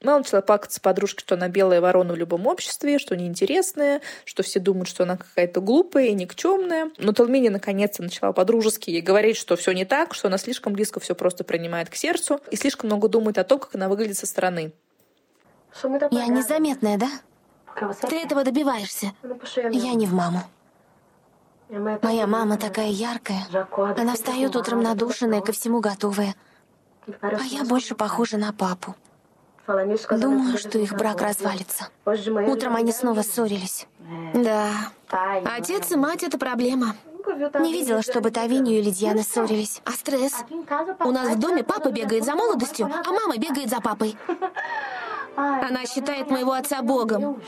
Мел 0.00 0.18
начала 0.18 0.42
плакаться 0.42 0.80
подружке, 0.80 1.20
что 1.20 1.34
она 1.34 1.48
белая 1.48 1.80
ворона 1.80 2.12
в 2.12 2.16
любом 2.16 2.46
обществе, 2.46 3.00
что 3.00 3.16
неинтересная, 3.16 4.00
что 4.24 4.44
все 4.44 4.60
думают, 4.60 4.88
что 4.88 5.02
она 5.02 5.16
какая-то 5.16 5.60
глупая 5.60 6.06
и 6.06 6.14
никчемная. 6.14 6.92
Но 6.98 7.12
Талмини 7.12 7.48
наконец-то 7.48 8.04
начала 8.04 8.32
по-дружески 8.32 8.90
ей 8.90 9.00
говорить, 9.00 9.36
что 9.36 9.56
все 9.56 9.72
не 9.72 9.84
так, 9.84 10.14
что 10.14 10.28
она 10.28 10.38
слишком 10.38 10.72
близко 10.72 11.00
все 11.00 11.16
просто 11.16 11.42
принимает 11.42 11.90
к 11.90 11.96
сердцу 11.96 12.40
и 12.52 12.56
слишком 12.56 12.88
много 12.88 13.08
думает 13.08 13.38
о 13.38 13.44
том, 13.44 13.58
как 13.58 13.74
она 13.74 13.88
выглядит 13.88 14.16
со 14.16 14.26
стороны. 14.26 14.72
Я 16.12 16.26
незаметная, 16.28 16.96
да? 16.96 17.10
Ты 18.08 18.20
этого 18.20 18.44
добиваешься. 18.44 19.12
Я 19.72 19.94
не 19.94 20.06
в 20.06 20.12
маму. 20.12 20.42
Моя 21.68 22.26
мама 22.28 22.56
такая 22.56 22.88
яркая. 22.88 23.46
Она 23.96 24.14
встает 24.14 24.54
утром 24.54 24.80
надушенная, 24.80 25.40
ко 25.40 25.50
всему 25.50 25.80
готовая. 25.80 26.36
А 27.20 27.42
я 27.42 27.64
больше 27.64 27.96
похожа 27.96 28.38
на 28.38 28.52
папу. 28.52 28.94
Думаю, 29.68 30.56
что 30.56 30.78
их 30.78 30.94
брак 30.94 31.20
развалится. 31.20 31.88
Утром 32.06 32.76
они 32.76 32.90
снова 32.90 33.20
ссорились. 33.20 33.86
Да. 34.34 34.70
Отец 35.44 35.92
и 35.92 35.96
мать— 35.96 36.22
это 36.24 36.38
проблема. 36.38 36.96
Не 37.60 37.72
видела, 37.74 38.00
чтобы 38.00 38.30
Тавинью 38.30 38.78
или 38.78 38.90
Дьяна 38.90 39.22
ссорились. 39.22 39.82
А 39.84 39.90
стресс? 39.90 40.32
У 41.00 41.10
нас 41.10 41.36
в 41.36 41.38
доме 41.38 41.62
папа 41.62 41.90
бегает 41.90 42.24
за 42.24 42.34
молодостью, 42.34 42.86
а 42.86 43.12
мама 43.12 43.36
бегает 43.36 43.68
за 43.68 43.80
папой. 43.80 44.16
Она 45.36 45.84
считает 45.84 46.30
моего 46.30 46.52
отца 46.52 46.80
богом. 46.80 47.42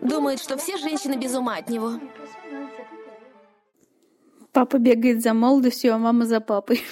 Думает, 0.00 0.40
что 0.40 0.56
все 0.56 0.76
женщины 0.76 1.16
без 1.16 1.34
ума 1.34 1.56
от 1.56 1.68
него. 1.68 1.94
Папа 4.52 4.78
бегает 4.78 5.20
за 5.22 5.34
молодостью, 5.34 5.94
а 5.94 5.98
мама 5.98 6.26
за 6.26 6.40
папой. 6.40 6.82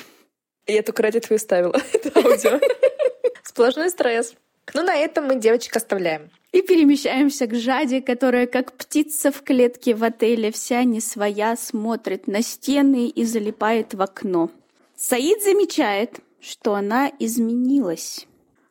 Я 0.67 0.83
только 0.83 1.03
ради 1.05 1.21
твою 1.21 1.39
ставила 1.39 1.77
это 1.93 2.19
аудио. 2.19 2.61
Сплошной 3.43 3.91
стресс. 3.91 4.35
Ну, 4.75 4.83
на 4.83 4.95
этом 4.97 5.27
мы 5.27 5.37
девочек 5.37 5.77
оставляем. 5.77 6.31
И 6.53 6.63
перемещаемся 6.63 7.47
к 7.47 7.55
Жаде, 7.55 8.01
которая, 8.01 8.47
как 8.47 8.73
птица 8.73 9.31
в 9.31 9.43
клетке 9.43 9.95
в 9.95 10.03
отеле, 10.03 10.51
вся 10.51 10.85
не 10.85 11.01
своя, 11.01 11.57
смотрит 11.57 12.27
на 12.27 12.43
стены 12.43 13.09
и 13.09 13.25
залипает 13.25 13.95
в 13.95 14.03
окно. 14.03 14.51
Саид 14.97 15.43
замечает, 15.43 16.21
что 16.41 16.75
она 16.75 17.11
изменилась. 17.19 18.27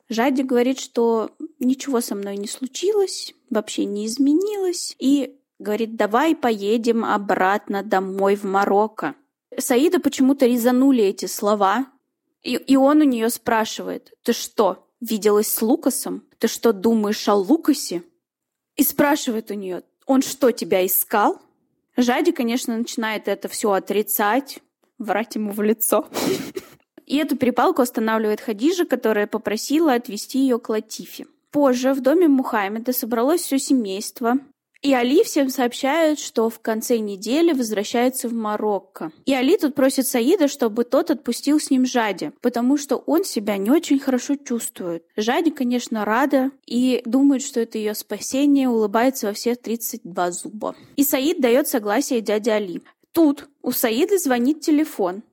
Жади 0.10 0.42
говорит, 0.42 0.80
что 0.80 1.32
ничего 1.60 2.02
со 2.02 2.16
мной 2.16 2.38
не 2.38 2.48
случилось, 2.48 3.34
вообще 3.50 3.86
не 3.86 4.06
изменилось, 4.06 4.96
и 5.00 5.36
говорит, 5.60 5.96
давай 5.96 6.36
поедем 6.36 7.04
обратно 7.04 7.84
домой 7.84 8.36
в 8.36 8.44
Марокко. 8.44 9.16
Саида 9.58 10.00
почему-то 10.00 10.46
резанули 10.46 11.04
эти 11.04 11.26
слова, 11.26 11.88
и, 12.44 12.56
и 12.56 12.76
он 12.76 13.02
у 13.02 13.04
нее 13.04 13.30
спрашивает, 13.30 14.14
ты 14.24 14.34
что, 14.34 14.87
виделась 15.00 15.48
с 15.48 15.62
Лукасом? 15.62 16.24
Ты 16.40 16.48
что, 16.48 16.74
думаешь 16.74 17.28
о 17.28 17.36
Лукасе? 17.36 18.04
И 18.76 18.84
спрашивает 18.84 19.52
у 19.52 19.56
нее, 19.56 19.84
он 20.06 20.22
что, 20.22 20.52
тебя 20.52 20.86
искал? 20.86 21.42
Жади, 21.96 22.32
конечно, 22.32 22.78
начинает 22.78 23.28
это 23.28 23.48
все 23.48 23.72
отрицать, 23.72 24.60
врать 25.00 25.36
ему 25.36 25.52
в 25.52 25.62
лицо. 25.62 26.08
И 27.06 27.18
эту 27.18 27.38
перепалку 27.38 27.82
останавливает 27.82 28.42
Хадижа, 28.42 28.86
которая 28.86 29.28
попросила 29.28 29.94
отвезти 29.94 30.40
ее 30.40 30.60
к 30.60 30.70
Латифе. 30.70 31.26
Позже 31.52 31.94
в 31.94 32.02
доме 32.02 32.28
Мухаммеда 32.28 32.94
собралось 32.94 33.42
все 33.42 33.58
семейство, 33.58 34.38
и 34.82 34.94
Али 34.94 35.24
всем 35.24 35.50
сообщает, 35.50 36.20
что 36.20 36.50
в 36.50 36.60
конце 36.60 36.98
недели 37.00 37.54
возвращается 37.54 38.30
в 38.30 38.34
Марокко. 38.34 39.12
И 39.26 39.34
Али 39.34 39.58
тут 39.58 39.76
просит 39.76 40.08
Саида, 40.08 40.48
чтобы 40.48 40.84
тот 40.84 41.12
отпустил 41.12 41.60
с 41.60 41.70
ним 41.70 41.86
Жади, 41.86 42.32
потому 42.42 42.78
что 42.78 42.98
он 42.98 43.24
себя 43.24 43.58
не 43.58 43.72
очень 43.72 44.00
хорошо 44.00 44.36
чувствует. 44.36 45.04
Жади, 45.16 45.52
конечно, 45.52 46.06
рада 46.06 46.52
и 46.66 47.02
думает, 47.06 47.42
что 47.42 47.60
это 47.60 47.78
ее 47.78 47.96
спасение, 47.96 48.70
улыбается 48.70 49.28
во 49.28 49.34
все 49.34 49.56
32 49.56 50.32
зуба. 50.32 50.76
И 50.96 51.04
Саид 51.04 51.42
дает 51.42 51.68
согласие 51.68 52.22
дяде 52.22 52.52
Али. 52.52 52.82
Тут 53.12 53.50
у 53.62 53.72
Саида 53.72 54.18
звонит 54.20 54.62
телефон, 54.62 55.24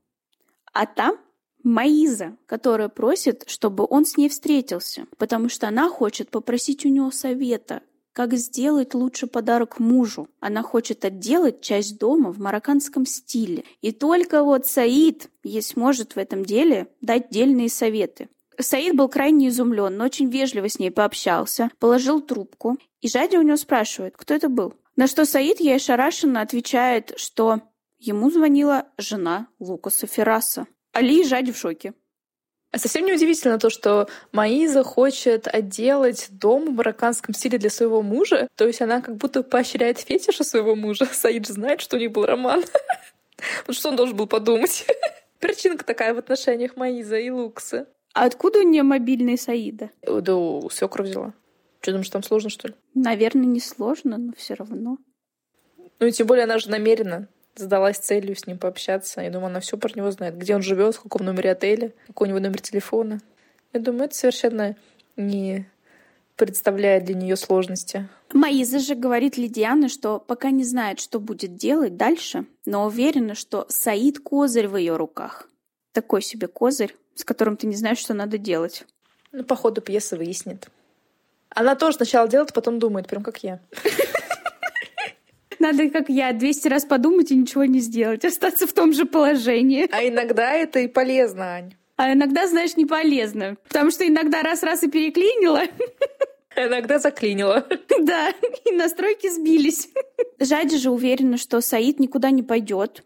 а 0.73 0.87
там 0.87 1.19
Маиза, 1.63 2.37
которая 2.47 2.89
просит, 2.91 3.45
чтобы 3.47 3.87
он 3.89 4.05
с 4.05 4.19
ней 4.19 4.29
встретился, 4.29 5.07
потому 5.17 5.49
что 5.49 5.67
она 5.67 5.89
хочет 5.89 6.31
попросить 6.31 6.85
у 6.85 6.91
него 6.91 7.11
совета, 7.11 7.83
как 8.14 8.33
сделать 8.35 8.94
лучший 8.94 9.29
подарок 9.29 9.79
мужу. 9.81 10.29
Она 10.40 10.62
хочет 10.62 11.05
отделать 11.05 11.61
часть 11.61 11.98
дома 11.98 12.33
в 12.33 12.38
марокканском 12.38 13.05
стиле. 13.05 13.64
И 13.83 13.90
только 13.90 14.42
вот 14.42 14.66
Саид 14.66 15.29
ей 15.42 15.61
сможет 15.62 16.14
в 16.14 16.18
этом 16.18 16.44
деле 16.44 16.87
дать 17.03 17.29
дельные 17.29 17.68
советы. 17.68 18.29
Саид 18.59 18.94
был 18.94 19.09
крайне 19.09 19.48
изумлен, 19.48 19.96
но 19.96 20.05
очень 20.05 20.31
вежливо 20.31 20.68
с 20.68 20.79
ней 20.79 20.92
пообщался, 20.92 21.70
положил 21.81 22.20
трубку, 22.20 22.79
и 23.00 23.09
Жади 23.09 23.37
у 23.37 23.42
него 23.42 23.57
спрашивает, 23.57 24.14
кто 24.16 24.33
это 24.33 24.48
был. 24.48 24.74
На 24.94 25.09
что 25.09 25.27
Саид 25.27 25.59
ей 25.59 25.74
ошарашенно 25.74 26.40
отвечает, 26.40 27.14
что 27.16 27.62
ему 27.98 28.31
звонила 28.31 28.87
жена 28.96 29.48
Лукаса 29.59 30.07
Ферраса. 30.07 30.68
Али 30.92 31.22
и 31.22 31.24
Жади 31.24 31.50
в 31.50 31.59
шоке. 31.59 31.94
А 32.75 32.79
совсем 32.79 33.07
не 33.07 33.13
удивительно 33.13 33.61
то, 33.61 33.71
что 33.71 34.09
Маиза 34.33 34.83
хочет 34.83 35.47
отделать 35.47 36.27
дом 36.33 36.67
в 36.67 36.73
марокканском 36.73 37.33
стиле 37.33 37.57
для 37.57 37.71
своего 37.71 38.03
мужа. 38.03 38.49
То 38.57 38.67
есть 38.67 38.83
она 38.83 39.01
как 39.01 39.15
будто 39.15 39.45
поощряет 39.45 40.01
фетиша 40.01 40.43
своего 40.43 40.75
мужа. 40.75 41.07
Саид 41.13 41.47
же 41.47 41.53
знает, 41.53 41.81
что 41.81 41.95
у 41.95 42.01
них 42.01 42.11
был 42.11 42.27
роман. 42.27 42.65
Вот 43.67 43.77
что 43.77 43.91
он 43.91 43.97
должен 43.97 44.17
был 44.17 44.27
подумать? 44.27 44.87
Причинка 45.39 45.85
такая 45.85 46.15
в 46.15 46.19
отношениях 46.19 46.77
Маиза 46.77 47.17
и 47.17 47.31
Лукса. 47.31 47.87
А 48.13 48.25
откуда 48.25 48.61
у 48.61 48.63
нее 48.63 48.83
мобильный 48.83 49.39
Саида? 49.39 49.91
Да 50.03 50.35
у 50.35 50.69
свекра 50.71 51.05
взяла. 51.05 51.33
Что, 51.81 51.93
думаешь, 51.93 52.11
там 52.11 52.25
сложно, 52.25 52.51
что 52.51 52.69
ли? 52.69 52.75
Наверное, 52.95 53.47
не 53.47 53.61
сложно, 53.61 54.19
но 54.19 54.33
все 54.37 54.55
равно. 54.55 54.99
Ну 56.01 56.07
и 56.07 56.11
тем 56.11 56.27
более 56.27 56.45
она 56.45 56.59
же 56.59 56.71
намеренно 56.71 57.29
задалась 57.57 57.99
целью 57.99 58.37
с 58.37 58.47
ним 58.47 58.59
пообщаться. 58.59 59.21
Я 59.21 59.31
думаю, 59.31 59.49
она 59.49 59.61
все 59.61 59.77
про 59.77 59.93
него 59.95 60.11
знает. 60.11 60.37
Где 60.37 60.55
он 60.55 60.62
живет, 60.62 60.97
в 60.97 61.03
каком 61.03 61.25
номере 61.27 61.53
отеля, 61.53 61.93
какой 62.07 62.29
у 62.29 62.31
него 62.31 62.40
номер 62.40 62.61
телефона. 62.61 63.21
Я 63.73 63.81
думаю, 63.81 64.05
это 64.05 64.14
совершенно 64.14 64.77
не 65.17 65.67
представляет 66.37 67.05
для 67.05 67.14
нее 67.14 67.37
сложности. 67.37 68.09
Маиза 68.33 68.81
же 68.81 68.95
говорит 68.95 69.37
Лидиане, 69.37 69.88
что 69.88 70.19
пока 70.19 70.51
не 70.51 70.64
знает, 70.64 70.99
что 70.99 71.21
будет 71.21 71.57
делать 71.57 71.97
дальше, 71.97 72.47
но 72.67 72.87
уверена, 72.87 73.35
что 73.35 73.67
Саид 73.69 74.19
козырь 74.19 74.67
в 74.67 74.77
ее 74.77 74.97
руках. 74.97 75.49
Такой 75.93 76.23
себе 76.23 76.49
козырь, 76.49 76.95
с 77.14 77.25
которым 77.25 77.57
ты 77.57 77.67
не 77.67 77.77
знаешь, 77.77 77.99
что 77.99 78.14
надо 78.14 78.38
делать. 78.38 78.85
Ну, 79.31 79.45
по 79.45 79.55
ходу 79.55 79.81
пьесы 79.81 80.17
выяснит. 80.17 80.69
Она 81.51 81.77
тоже 81.77 81.99
сначала 81.99 82.29
делает, 82.29 82.53
потом 82.53 82.81
думает, 82.81 83.07
прям 83.07 83.23
как 83.23 83.38
я. 83.45 83.61
Надо, 85.64 85.88
как 85.88 86.11
я, 86.11 86.35
200 86.35 86.68
раз 86.68 86.85
подумать 86.85 87.31
и 87.31 87.35
ничего 87.35 87.64
не 87.64 87.81
сделать, 87.81 88.22
остаться 88.22 88.66
в 88.66 88.74
том 88.74 88.92
же 88.92 89.07
положении. 89.07 89.88
А 89.90 90.07
иногда 90.07 90.53
это 90.53 90.81
и 90.81 90.88
полезно, 90.88 91.55
Ань. 91.55 91.74
А 91.96 92.12
иногда, 92.12 92.46
знаешь, 92.46 92.77
не 92.77 92.85
полезно. 92.85 93.57
Потому 93.68 93.90
что 93.90 94.07
иногда 94.07 94.42
раз-раз 94.42 94.83
и 94.83 94.90
переклинила. 94.90 95.62
А 96.55 96.66
иногда 96.66 96.98
заклинила. 96.98 97.66
Да, 97.98 98.35
и 98.66 98.72
настройки 98.72 99.31
сбились. 99.31 99.88
Жади 100.38 100.77
же 100.77 100.90
уверена, 100.90 101.38
что 101.38 101.62
Саид 101.62 101.98
никуда 101.98 102.31
не 102.31 102.42
пойдет. 102.42 103.03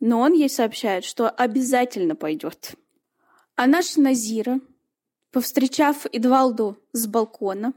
Но 0.00 0.20
он 0.20 0.34
ей 0.34 0.50
сообщает, 0.50 1.06
что 1.06 1.30
обязательно 1.30 2.14
пойдет. 2.14 2.74
А 3.56 3.66
наша 3.66 4.02
Назира, 4.02 4.60
повстречав 5.32 6.04
Эдвалду 6.12 6.76
с 6.92 7.06
балкона, 7.06 7.72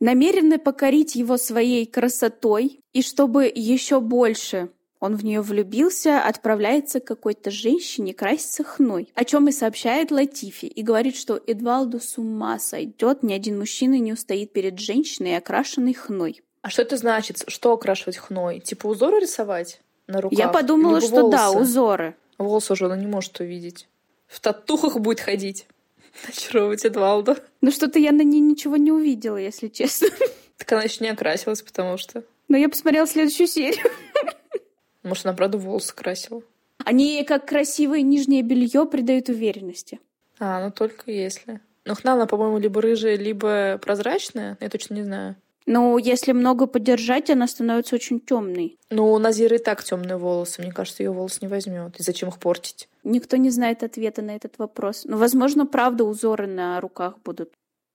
намерена 0.00 0.58
покорить 0.58 1.14
его 1.14 1.36
своей 1.36 1.86
красотой, 1.86 2.80
и 2.92 3.02
чтобы 3.02 3.50
еще 3.54 4.00
больше 4.00 4.70
он 5.04 5.16
в 5.16 5.24
нее 5.24 5.42
влюбился, 5.42 6.22
отправляется 6.22 6.98
к 6.98 7.04
какой-то 7.04 7.50
женщине 7.50 8.14
краситься 8.14 8.64
хной, 8.64 9.08
о 9.14 9.24
чем 9.26 9.48
и 9.48 9.52
сообщает 9.52 10.10
Латифи, 10.10 10.64
и 10.64 10.82
говорит, 10.82 11.14
что 11.16 11.38
Эдвалду 11.46 12.00
с 12.00 12.16
ума 12.16 12.58
сойдет, 12.58 13.22
ни 13.22 13.34
один 13.34 13.58
мужчина 13.58 13.98
не 13.98 14.14
устоит 14.14 14.54
перед 14.54 14.78
женщиной, 14.78 15.36
окрашенной 15.36 15.92
хной. 15.92 16.40
А 16.62 16.70
что 16.70 16.80
это 16.80 16.96
значит? 16.96 17.44
Что 17.48 17.74
окрашивать 17.74 18.16
хной? 18.16 18.60
Типа 18.60 18.86
узоры 18.86 19.20
рисовать 19.20 19.82
на 20.06 20.22
руках? 20.22 20.38
Я 20.38 20.48
подумала, 20.48 20.96
Либо 20.96 21.06
что 21.06 21.20
волосы? 21.20 21.36
да, 21.36 21.50
узоры. 21.50 22.16
Волосы 22.38 22.72
уже 22.72 22.86
она 22.86 22.96
не 22.96 23.06
может 23.06 23.38
увидеть. 23.40 23.86
В 24.26 24.40
татухах 24.40 24.98
будет 25.00 25.20
ходить. 25.20 25.66
Очаровывать 26.28 26.84
Эдвалду. 26.84 27.36
Но 27.60 27.70
что-то 27.70 27.98
я 27.98 28.12
на 28.12 28.22
ней 28.22 28.40
ничего 28.40 28.76
не 28.76 28.92
увидела, 28.92 29.36
если 29.36 29.68
честно. 29.68 30.08
Так 30.56 30.70
она 30.70 30.82
еще 30.82 31.02
не 31.02 31.10
окрасилась, 31.10 31.62
потому 31.62 31.96
что... 31.96 32.22
Но 32.46 32.56
я 32.56 32.68
посмотрела 32.68 33.08
следующую 33.08 33.48
серию. 33.48 33.90
Может, 35.02 35.26
она 35.26 35.34
правда 35.34 35.58
волосы 35.58 35.92
красила. 35.94 36.42
Они 36.84 37.24
как 37.24 37.46
красивое 37.46 38.02
нижнее 38.02 38.42
белье 38.42 38.86
придают 38.86 39.28
уверенности. 39.28 39.98
А, 40.38 40.64
ну 40.64 40.70
только 40.70 41.10
если. 41.10 41.60
Но 41.84 41.94
хна, 41.96 42.12
она, 42.14 42.26
по-моему, 42.26 42.58
либо 42.58 42.80
рыжая, 42.80 43.16
либо 43.16 43.78
прозрачная. 43.78 44.56
Я 44.60 44.70
точно 44.70 44.94
не 44.94 45.02
знаю. 45.02 45.36
Но 45.66 45.98
если 45.98 46.32
много 46.32 46.66
подержать, 46.66 47.30
она 47.30 47.46
становится 47.46 47.94
очень 47.94 48.20
темной. 48.20 48.78
Ну, 48.90 49.12
у 49.12 49.18
Назиры 49.18 49.58
так 49.58 49.82
темные 49.82 50.18
волосы. 50.18 50.60
Мне 50.60 50.72
кажется, 50.72 51.02
ее 51.02 51.10
волос 51.10 51.40
не 51.40 51.48
возьмет. 51.48 51.98
И 51.98 52.02
зачем 52.02 52.28
их 52.28 52.38
портить? 52.38 52.88
Никто 53.02 53.36
не 53.36 53.50
знает 53.50 53.82
ответа 53.82 54.20
на 54.20 54.36
этот 54.36 54.58
вопрос. 54.58 55.04
Но, 55.04 55.16
возможно, 55.16 55.66
правда 55.66 56.04
узоры 56.04 56.46
на 56.46 56.80
руках 56.80 57.18
будут, 57.24 57.52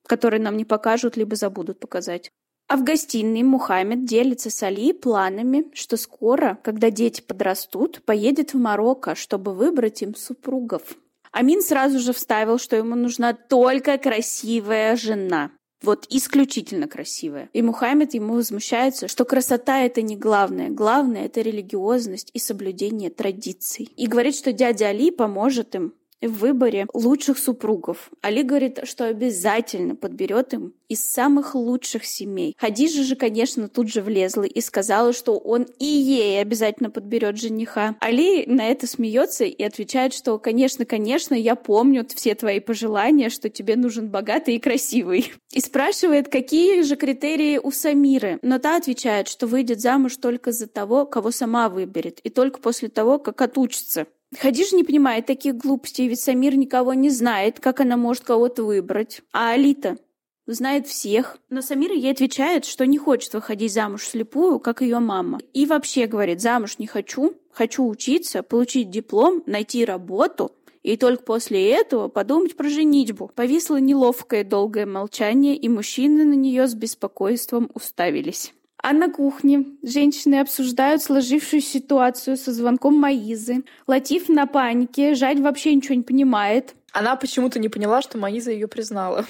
которые 0.08 0.42
нам 0.42 0.58
не 0.58 0.66
покажут, 0.66 1.16
либо 1.16 1.36
забудут 1.36 1.80
показать. 1.80 2.32
А 2.68 2.78
в 2.78 2.84
гостиной 2.84 3.42
Мухаммед 3.42 4.06
делится 4.06 4.52
с 4.52 4.62
Али 4.62 4.94
планами, 4.94 5.66
что 5.74 5.98
скоро, 5.98 6.60
когда 6.64 6.92
дети 6.92 7.22
подрастут, 7.22 8.04
поедет 8.04 8.54
в 8.54 8.60
Марокко, 8.60 9.16
чтобы 9.16 9.54
выбрать 9.54 10.04
им 10.04 10.16
супругов. 10.16 10.84
Амин 11.32 11.62
сразу 11.62 12.00
же 12.00 12.14
вставил, 12.14 12.60
что 12.60 12.76
ему 12.76 12.96
нужна 12.96 13.34
только 13.34 13.98
красивая 13.98 14.96
жена. 14.96 15.52
Вот 15.82 16.06
исключительно 16.10 16.88
красивая. 16.88 17.50
И 17.54 17.62
Мухаммед 17.62 18.14
ему 18.14 18.34
возмущается, 18.34 19.08
что 19.08 19.24
красота— 19.24 19.82
это 19.84 20.02
не 20.02 20.18
главное. 20.18 20.70
Главное— 20.70 21.26
это 21.26 21.42
религиозность 21.42 22.32
и 22.34 22.40
соблюдение 22.40 23.10
традиций. 23.10 23.90
И 23.96 24.08
говорит, 24.08 24.36
что 24.36 24.52
дядя 24.52 24.88
Али 24.88 25.12
поможет 25.12 25.76
им 25.76 25.94
в 26.28 26.40
выборе 26.40 26.88
лучших 26.94 27.38
супругов. 27.38 28.10
Али 28.22 28.44
говорит, 28.44 28.80
что 28.84 29.06
обязательно 29.06 29.96
подберет 29.96 30.54
им 30.54 30.74
из 30.88 31.04
самых 31.06 31.56
лучших 31.56 32.06
семей. 32.06 32.56
Хадижа 32.58 33.04
же, 33.04 33.16
конечно, 33.16 33.70
тут 33.70 33.90
же 33.90 34.02
влезла 34.02 34.44
и 34.44 34.60
сказала, 34.62 35.14
что 35.14 35.38
он 35.38 35.68
и 35.78 35.86
ей 35.86 36.42
обязательно 36.42 36.90
подберет 36.90 37.38
жениха. 37.38 37.96
Али 38.02 38.46
на 38.48 38.68
это 38.68 38.88
смеется 38.88 39.46
и 39.46 39.64
отвечает, 39.64 40.14
что, 40.14 40.38
конечно, 40.40 40.86
конечно, 40.86 41.36
я 41.36 41.56
помню 41.56 42.06
все 42.16 42.36
твои 42.36 42.60
пожелания, 42.60 43.30
что 43.30 43.50
тебе 43.50 43.76
нужен 43.76 44.10
богатый 44.10 44.56
и 44.56 44.60
красивый. 44.60 45.32
И 45.52 45.62
спрашивает, 45.62 46.30
какие 46.30 46.82
же 46.82 46.96
критерии 46.96 47.58
у 47.58 47.72
Самиры. 47.72 48.40
Но 48.42 48.60
та 48.60 48.78
отвечает, 48.78 49.28
что 49.28 49.48
выйдет 49.48 49.80
замуж 49.80 50.18
только 50.18 50.52
за 50.52 50.68
того, 50.68 51.06
кого 51.06 51.32
сама 51.32 51.70
выберет, 51.70 52.20
и 52.24 52.30
только 52.30 52.60
после 52.60 52.90
того, 52.90 53.20
как 53.20 53.42
отучится. 53.42 54.08
Хадижа 54.38 54.76
не 54.76 54.84
понимает 54.84 55.26
таких 55.26 55.56
глупостей, 55.56 56.08
ведь 56.08 56.22
Самир 56.22 56.56
никого 56.56 56.94
не 56.94 57.10
знает, 57.10 57.60
как 57.60 57.80
она 57.80 57.98
может 57.98 58.24
кого-то 58.24 58.64
выбрать. 58.64 59.22
А 59.34 59.52
Алита 59.52 59.98
знает 60.46 60.88
всех. 60.88 61.38
Но 61.50 61.62
Самира 61.62 61.94
ей 61.94 62.12
отвечает, 62.12 62.66
что 62.66 62.86
не 62.86 62.98
хочет 62.98 63.34
выходить 63.34 63.74
замуж 63.74 64.06
слепую, 64.06 64.60
как 64.60 64.82
ее 64.82 65.00
мама. 65.00 65.40
И 65.54 65.66
вообще 65.66 66.06
говорит, 66.06 66.42
замуж 66.42 66.78
не 66.78 66.88
хочу, 66.88 67.34
хочу 67.52 67.88
учиться, 67.88 68.44
получить 68.44 68.90
диплом, 68.90 69.44
найти 69.46 69.84
работу, 69.84 70.52
и 70.84 70.96
только 70.96 71.24
после 71.24 71.72
этого 71.72 72.08
подумать 72.08 72.56
про 72.56 72.70
женитьбу. 72.70 73.32
Повисло 73.36 73.78
неловкое 73.78 74.44
долгое 74.44 74.86
молчание, 74.86 75.56
и 75.56 75.68
мужчины 75.68 76.24
на 76.24 76.34
нее 76.34 76.68
с 76.68 76.74
беспокойством 76.74 77.70
уставились. 77.74 78.54
А 78.82 78.94
на 78.94 79.12
кухне 79.12 79.66
женщины 79.84 80.40
обсуждают 80.40 81.04
сложившуюся 81.04 81.70
ситуацию 81.70 82.38
со 82.38 82.54
звонком 82.54 82.98
Маизы. 82.98 83.64
Латиф 83.88 84.30
на 84.30 84.48
панике, 84.48 85.16
Жать 85.16 85.40
вообще 85.40 85.76
ничего 85.76 85.96
не 85.96 86.04
понимает. 86.04 86.76
Она 86.94 87.18
почему-то 87.18 87.60
не 87.60 87.68
поняла, 87.68 88.02
что 88.02 88.18
Маиза 88.18 88.52
ее 88.52 88.68
признала. 88.68 89.26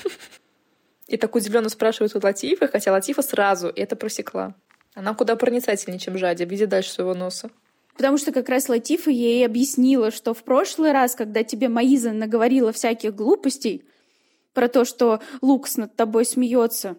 И 1.07 1.17
так 1.17 1.33
удивленно 1.33 1.69
спрашивает 1.69 2.15
у 2.15 2.19
Латифа, 2.21 2.67
хотя 2.67 2.91
Латифа 2.91 3.23
сразу 3.23 3.67
это 3.75 3.95
просекла. 3.95 4.53
Она 4.93 5.15
куда 5.15 5.35
проницательнее, 5.35 5.99
чем 5.99 6.17
Жадя, 6.19 6.45
видит 6.45 6.69
дальше 6.69 6.91
своего 6.91 7.15
носа. 7.15 7.49
Потому 7.97 8.17
что 8.17 8.31
как 8.31 8.47
раз 8.49 8.69
Латифа 8.69 9.09
ей 9.09 9.43
объяснила, 9.45 10.12
что 10.12 10.35
в 10.35 10.43
прошлый 10.43 10.91
раз, 10.91 11.15
когда 11.15 11.43
тебе 11.43 11.69
Маиза 11.69 12.12
наговорила 12.12 12.71
всяких 12.71 13.15
глупостей 13.15 13.83
про 14.53 14.67
то, 14.67 14.85
что 14.85 15.21
Лукс 15.41 15.77
над 15.77 15.95
тобой 15.95 16.25
смеется, 16.25 16.97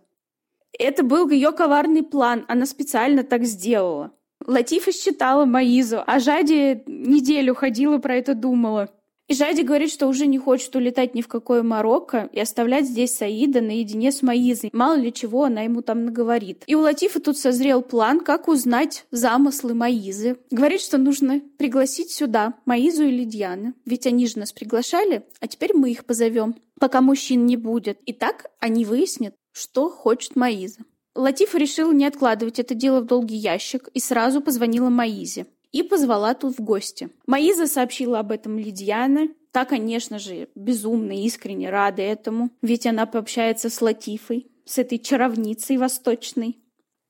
это 0.78 1.02
был 1.02 1.28
ее 1.28 1.52
коварный 1.52 2.02
план. 2.02 2.44
Она 2.48 2.66
специально 2.66 3.22
так 3.24 3.44
сделала. 3.44 4.12
Латифа 4.46 4.92
считала 4.92 5.44
Маизу, 5.44 6.02
а 6.06 6.18
Жади 6.18 6.83
неделю 6.87 7.54
ходила 7.54 7.98
про 7.98 8.16
это 8.16 8.35
думала. 8.35 8.88
И 9.30 9.35
Жади 9.35 9.62
говорит, 9.62 9.92
что 9.92 10.09
уже 10.09 10.26
не 10.26 10.38
хочет 10.38 10.74
улетать 10.74 11.14
ни 11.14 11.22
в 11.22 11.28
какое 11.28 11.62
Марокко 11.62 12.28
и 12.33 12.40
оставлять 12.40 12.87
здесь 12.87 13.14
Саида 13.14 13.61
наедине 13.61 14.11
с 14.11 14.22
Маизой. 14.22 14.70
Мало 14.72 14.96
ли 14.96 15.12
чего 15.12 15.44
она 15.44 15.61
ему 15.61 15.83
там 15.83 16.04
наговорит. 16.04 16.64
И 16.66 16.74
у 16.74 16.80
Латифа 16.80 17.20
тут 17.20 17.38
созрел 17.38 17.80
план, 17.80 18.18
как 18.18 18.48
узнать 18.48 19.04
замыслы 19.12 19.74
Маизы. 19.74 20.38
Говорит, 20.50 20.80
что 20.80 20.98
нужно 20.98 21.40
пригласить 21.59 22.11
сюда 22.11 22.54
Маизу 22.64 23.04
и 23.04 23.12
Лидьяны. 23.12 23.74
Ведь 23.85 24.04
они 24.09 24.26
же 24.26 24.40
нас 24.40 24.52
приглашали, 24.52 25.22
а 25.38 25.46
теперь 25.46 25.76
мы 25.76 25.92
их 25.92 26.06
позовем, 26.06 26.56
пока 26.80 27.00
мужчин 27.00 27.46
не 27.46 27.56
будет. 27.56 28.00
И 28.06 28.12
так 28.12 28.46
они 28.59 28.85
выяснят, 28.85 29.37
что 29.52 29.90
хочет 29.90 30.36
Маиза. 30.36 30.80
Латифа 31.14 31.58
решила 31.58 31.92
не 31.92 32.06
откладывать 32.06 32.58
это 32.58 32.74
дело 32.74 33.00
в 33.00 33.06
долгий 33.06 33.36
ящик 33.36 33.88
и 33.94 34.00
сразу 34.00 34.40
позвонила 34.40 34.90
Маизе 34.90 35.46
и 35.72 35.82
позвала 35.82 36.34
тут 36.34 36.58
в 36.58 36.62
гости. 36.62 37.10
Маиза 37.26 37.66
сообщила 37.66 38.20
об 38.20 38.32
этом 38.32 38.58
Лидьяне. 38.58 39.30
Та, 39.52 39.64
конечно 39.64 40.18
же, 40.18 40.48
безумно 40.54 41.12
искренне 41.24 41.70
рада 41.70 42.02
этому, 42.02 42.50
ведь 42.62 42.86
она 42.86 43.06
пообщается 43.06 43.68
с 43.68 43.80
Латифой, 43.82 44.46
с 44.64 44.78
этой 44.78 44.98
чаровницей 44.98 45.76
восточной. 45.76 46.58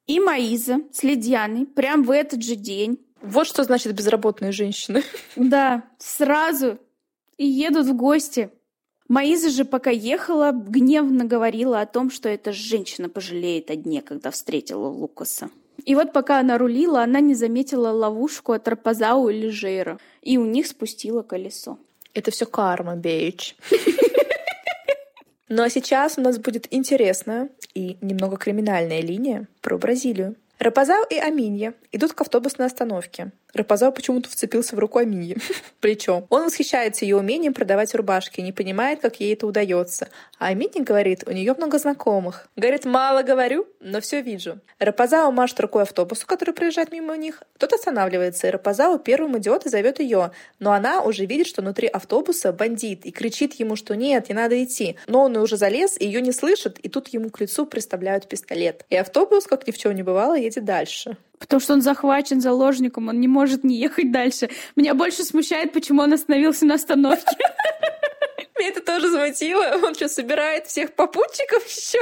И 0.06 0.18
Маиза 0.18 0.80
с 0.90 1.02
Лидьяной 1.02 1.66
прям 1.66 2.02
в 2.02 2.10
этот 2.10 2.42
же 2.42 2.56
день. 2.56 2.98
Вот 3.20 3.46
что 3.46 3.62
значит 3.64 3.94
безработные 3.94 4.52
женщины. 4.52 5.02
Да, 5.36 5.84
сразу 5.98 6.78
и 7.36 7.46
едут 7.46 7.86
в 7.86 7.94
гости. 7.94 8.50
Маиза 9.10 9.50
же, 9.50 9.64
пока 9.64 9.90
ехала, 9.90 10.52
гневно 10.52 11.24
говорила 11.24 11.80
о 11.80 11.86
том, 11.86 12.12
что 12.12 12.28
эта 12.28 12.52
женщина 12.52 13.08
пожалеет 13.08 13.68
о 13.68 13.74
дне, 13.74 14.02
когда 14.02 14.30
встретила 14.30 14.86
Лукаса. 14.86 15.50
И 15.84 15.96
вот 15.96 16.12
пока 16.12 16.38
она 16.38 16.58
рулила, 16.58 17.02
она 17.02 17.18
не 17.18 17.34
заметила 17.34 17.88
ловушку 17.90 18.52
от 18.52 18.68
Рапазау 18.68 19.28
или 19.28 19.48
Жейра, 19.48 19.98
и 20.22 20.38
у 20.38 20.44
них 20.44 20.68
спустило 20.68 21.22
колесо. 21.22 21.76
Это 22.14 22.30
все 22.30 22.46
карма, 22.46 22.94
бейч. 22.94 23.56
Ну 25.48 25.64
а 25.64 25.70
сейчас 25.70 26.16
у 26.16 26.20
нас 26.20 26.38
будет 26.38 26.68
интересная 26.70 27.48
и 27.74 27.96
немного 28.00 28.36
криминальная 28.36 29.00
линия 29.00 29.48
про 29.60 29.76
Бразилию. 29.76 30.36
Рапазау 30.60 31.06
и 31.08 31.16
Аминья 31.16 31.72
идут 31.90 32.12
к 32.12 32.20
автобусной 32.20 32.66
остановке. 32.66 33.32
Рапазау 33.54 33.92
почему-то 33.92 34.28
вцепился 34.28 34.76
в 34.76 34.78
руку 34.78 34.98
Аминьи. 34.98 35.38
Причем 35.80 36.26
он 36.28 36.44
восхищается 36.44 37.06
ее 37.06 37.16
умением 37.16 37.54
продавать 37.54 37.94
рубашки, 37.94 38.42
не 38.42 38.52
понимает, 38.52 39.00
как 39.00 39.20
ей 39.20 39.32
это 39.32 39.46
удается. 39.46 40.10
А 40.38 40.48
Аминья 40.48 40.84
говорит, 40.84 41.24
у 41.26 41.32
нее 41.32 41.54
много 41.54 41.78
знакомых. 41.78 42.46
Говорит, 42.56 42.84
мало 42.84 43.22
говорю, 43.22 43.66
но 43.80 44.02
все 44.02 44.20
вижу. 44.20 44.58
Рапазау 44.78 45.32
машет 45.32 45.60
рукой 45.60 45.84
автобусу, 45.84 46.26
который 46.26 46.52
проезжает 46.52 46.92
мимо 46.92 47.16
них. 47.16 47.42
Тот 47.60 47.74
останавливается, 47.74 48.46
и 48.46 48.50
Рапазау 48.50 48.98
первым 48.98 49.36
идет 49.36 49.66
и 49.66 49.68
зовет 49.68 50.00
ее. 50.00 50.30
Но 50.60 50.72
она 50.72 51.02
уже 51.02 51.26
видит, 51.26 51.46
что 51.46 51.60
внутри 51.60 51.88
автобуса 51.88 52.54
бандит, 52.54 53.04
и 53.04 53.10
кричит 53.10 53.52
ему, 53.52 53.76
что 53.76 53.94
нет, 53.94 54.30
не 54.30 54.34
надо 54.34 54.64
идти. 54.64 54.96
Но 55.06 55.24
он 55.24 55.36
уже 55.36 55.58
залез, 55.58 56.00
и 56.00 56.06
ее 56.06 56.22
не 56.22 56.32
слышит, 56.32 56.78
и 56.78 56.88
тут 56.88 57.08
ему 57.08 57.28
к 57.28 57.38
лицу 57.38 57.66
приставляют 57.66 58.26
пистолет. 58.26 58.86
И 58.88 58.96
автобус, 58.96 59.46
как 59.46 59.66
ни 59.66 59.72
в 59.72 59.78
чем 59.78 59.94
не 59.94 60.02
бывало, 60.02 60.38
едет 60.38 60.64
дальше. 60.64 61.18
Потому 61.38 61.60
что 61.60 61.74
он 61.74 61.82
захвачен 61.82 62.40
заложником, 62.40 63.08
он 63.08 63.20
не 63.20 63.28
может 63.28 63.62
не 63.62 63.76
ехать 63.76 64.10
дальше. 64.10 64.48
Меня 64.74 64.94
больше 64.94 65.22
смущает, 65.22 65.74
почему 65.74 66.00
он 66.00 66.14
остановился 66.14 66.64
на 66.64 66.76
остановке. 66.76 67.36
Меня 68.58 68.70
это 68.70 68.80
тоже 68.80 69.10
замутило. 69.10 69.80
Он 69.82 69.94
что, 69.94 70.08
собирает 70.08 70.66
всех 70.66 70.94
попутчиков 70.94 71.66
еще? 71.66 72.00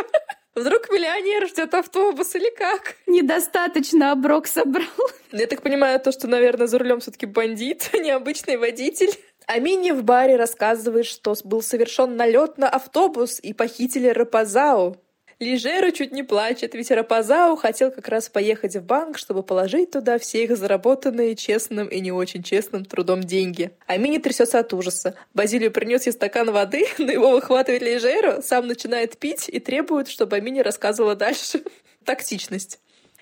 Вдруг 0.54 0.90
миллионер 0.90 1.46
ждет 1.46 1.74
автобус 1.74 2.34
или 2.34 2.50
как? 2.50 2.96
Недостаточно 3.06 4.12
оброк 4.12 4.46
собрал. 4.46 4.86
Я 5.30 5.46
так 5.46 5.62
понимаю, 5.62 6.00
то, 6.00 6.10
что, 6.10 6.26
наверное, 6.26 6.66
за 6.66 6.78
рулем 6.78 7.00
все-таки 7.00 7.26
бандит, 7.26 7.90
а 7.92 7.98
не 7.98 8.10
обычный 8.10 8.56
водитель. 8.56 9.10
Амини 9.46 9.92
в 9.92 10.02
баре 10.02 10.36
рассказывает, 10.36 11.06
что 11.06 11.34
был 11.44 11.62
совершен 11.62 12.16
налет 12.16 12.58
на 12.58 12.68
автобус 12.68 13.40
и 13.40 13.52
похитили 13.52 14.08
Рапазау. 14.08 14.96
Лижера 15.40 15.92
чуть 15.92 16.10
не 16.10 16.24
плачет, 16.24 16.74
ведь 16.74 16.90
Рапазау 16.90 17.54
хотел 17.54 17.92
как 17.92 18.08
раз 18.08 18.28
поехать 18.28 18.74
в 18.74 18.82
банк, 18.82 19.18
чтобы 19.18 19.44
положить 19.44 19.92
туда 19.92 20.18
все 20.18 20.42
их 20.42 20.56
заработанные 20.56 21.36
честным 21.36 21.86
и 21.86 22.00
не 22.00 22.10
очень 22.10 22.42
честным 22.42 22.84
трудом 22.84 23.22
деньги. 23.22 23.70
Амини 23.86 24.18
трясется 24.18 24.58
от 24.58 24.74
ужаса. 24.74 25.14
Базилию 25.34 25.70
принес 25.70 26.06
ей 26.06 26.12
стакан 26.12 26.50
воды, 26.50 26.86
но 26.98 27.12
его 27.12 27.30
выхватывает 27.30 27.82
Лижеру, 27.82 28.42
сам 28.42 28.66
начинает 28.66 29.16
пить 29.16 29.48
и 29.48 29.60
требует, 29.60 30.08
чтобы 30.08 30.34
Амини 30.34 30.60
рассказывала 30.60 31.14
дальше. 31.14 31.62
Тактичность. 32.04 32.80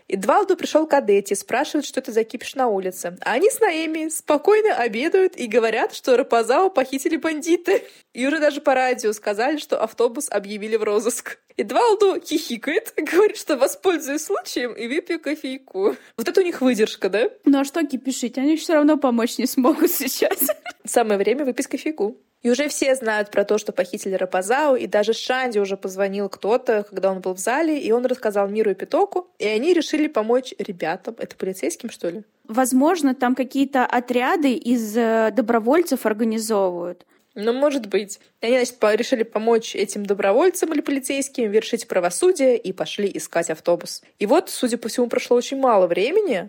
Эдвалду 0.09 0.57
пришел 0.57 0.87
к 0.87 0.95
Адетте, 0.95 1.35
спрашивает, 1.35 1.85
что 1.85 1.99
это 1.99 2.13
за 2.13 2.23
кипиш 2.23 2.55
на 2.55 2.69
улице. 2.69 3.19
А 3.23 3.33
они 3.33 3.51
с 3.51 3.59
Наэми 3.59 4.09
спокойно 4.09 4.77
обедают 4.77 5.37
и 5.37 5.49
говорят, 5.49 5.95
что 5.95 6.17
Рапазао 6.17 6.71
похитили 6.71 7.17
бандиты. 7.17 7.83
И 8.17 8.27
уже 8.27 8.41
даже 8.41 8.63
по 8.63 8.75
радио 8.75 9.13
сказали, 9.13 9.59
что 9.59 9.79
автобус 9.79 10.29
объявили 10.31 10.77
в 10.77 10.83
розыск. 10.83 11.39
Эдвалду 11.59 12.19
хихикает, 12.19 12.95
говорит, 12.97 13.37
что 13.37 13.59
воспользуюсь 13.59 14.23
случаем 14.23 14.73
и 14.73 14.89
выпью 14.89 15.21
кофейку. 15.21 15.97
Вот 16.17 16.27
это 16.27 16.41
у 16.41 16.43
них 16.43 16.63
выдержка, 16.63 17.11
да? 17.11 17.29
Ну 17.45 17.61
а 17.61 17.65
что 17.65 17.87
кипишить? 17.87 18.39
Они 18.39 18.57
все 18.57 18.73
равно 18.73 18.97
помочь 18.97 19.37
не 19.37 19.45
смогут 19.45 19.91
сейчас. 19.91 20.49
Самое 20.87 21.19
время 21.19 21.45
выпить 21.45 21.67
кофейку. 21.67 22.17
И 22.41 22.49
уже 22.49 22.69
все 22.69 22.95
знают 22.95 23.31
про 23.31 23.45
то, 23.45 23.59
что 23.59 23.73
похитили 23.73 24.15
Рапазау, 24.15 24.77
и 24.77 24.87
даже 24.87 25.13
Шанди 25.13 25.59
уже 25.59 25.77
позвонил 25.77 26.31
кто-то, 26.31 26.87
когда 26.89 27.11
он 27.11 27.21
был 27.21 27.35
в 27.35 27.39
зале, 27.39 27.79
и 27.79 27.93
он 27.93 28.07
рассказал 28.07 28.49
Миру 28.49 28.71
и 28.71 28.75
Питоку, 28.75 29.29
и 29.39 29.47
они 29.47 29.75
решили 29.75 30.07
помочь 30.07 30.55
ребятам. 30.59 31.17
Это 31.19 31.37
полицейским, 31.37 31.91
что 31.91 32.09
ли? 32.09 32.23
Возможно, 32.45 33.15
там 33.15 33.35
какие-то 33.35 33.85
отряды 33.85 34.55
из 34.55 34.97
э, 34.97 35.33
добровольцев 35.37 36.07
организовывают. 36.07 37.05
Ну, 37.37 37.53
может 37.53 37.87
быть. 37.87 38.19
И 38.41 38.47
они, 38.47 38.65
значит, 38.65 38.99
решили 38.99 39.23
помочь 39.23 39.77
этим 39.77 40.07
добровольцам 40.07 40.73
или 40.73 40.81
полицейским 40.81 41.51
вершить 41.51 41.87
правосудие 41.87 42.57
и 42.57 42.73
пошли 42.73 43.11
искать 43.13 43.51
автобус. 43.51 44.03
И 44.19 44.25
вот, 44.25 44.49
судя 44.49 44.79
по 44.79 44.89
всему, 44.89 45.09
прошло 45.09 45.37
очень 45.37 45.59
мало 45.59 45.87
времени, 45.87 46.49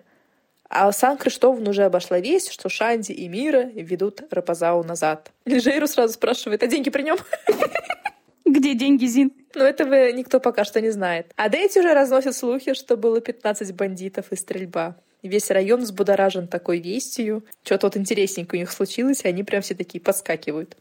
а 0.69 0.89
Сан-Криштован 0.91 1.67
уже 1.67 1.83
обошла 1.83 2.19
весть, 2.19 2.51
что 2.53 2.69
Шанди 2.69 3.11
и 3.11 3.27
Мира 3.27 3.69
ведут 3.73 4.21
Рапазау 4.31 4.83
назад. 4.83 5.31
Лежейру 5.43 5.87
сразу 5.87 6.13
спрашивает, 6.13 6.63
а 6.63 6.67
деньги 6.67 6.89
при 6.89 7.03
нем? 7.03 7.17
Где 8.45 8.73
деньги, 8.73 9.05
Зин? 9.07 9.33
Но 9.55 9.65
этого 9.65 10.11
никто 10.13 10.39
пока 10.39 10.63
что 10.63 10.79
не 10.79 10.89
знает. 10.89 11.33
А 11.35 11.49
Дейти 11.49 11.79
уже 11.79 11.93
разносят 11.93 12.33
слухи, 12.33 12.73
что 12.73 12.95
было 12.95 13.19
15 13.19 13.75
бандитов 13.75 14.31
и 14.31 14.37
стрельба. 14.37 14.95
Весь 15.23 15.49
район 15.49 15.81
взбудоражен 15.81 16.47
такой 16.47 16.79
вестью. 16.79 17.43
Что-то 17.63 17.87
вот 17.87 17.97
интересненькое 17.97 18.61
у 18.61 18.63
них 18.63 18.71
случилось, 18.71 19.21
и 19.23 19.27
они 19.27 19.43
прям 19.43 19.61
все 19.61 19.75
такие 19.75 19.99
подскакивают. 19.99 20.77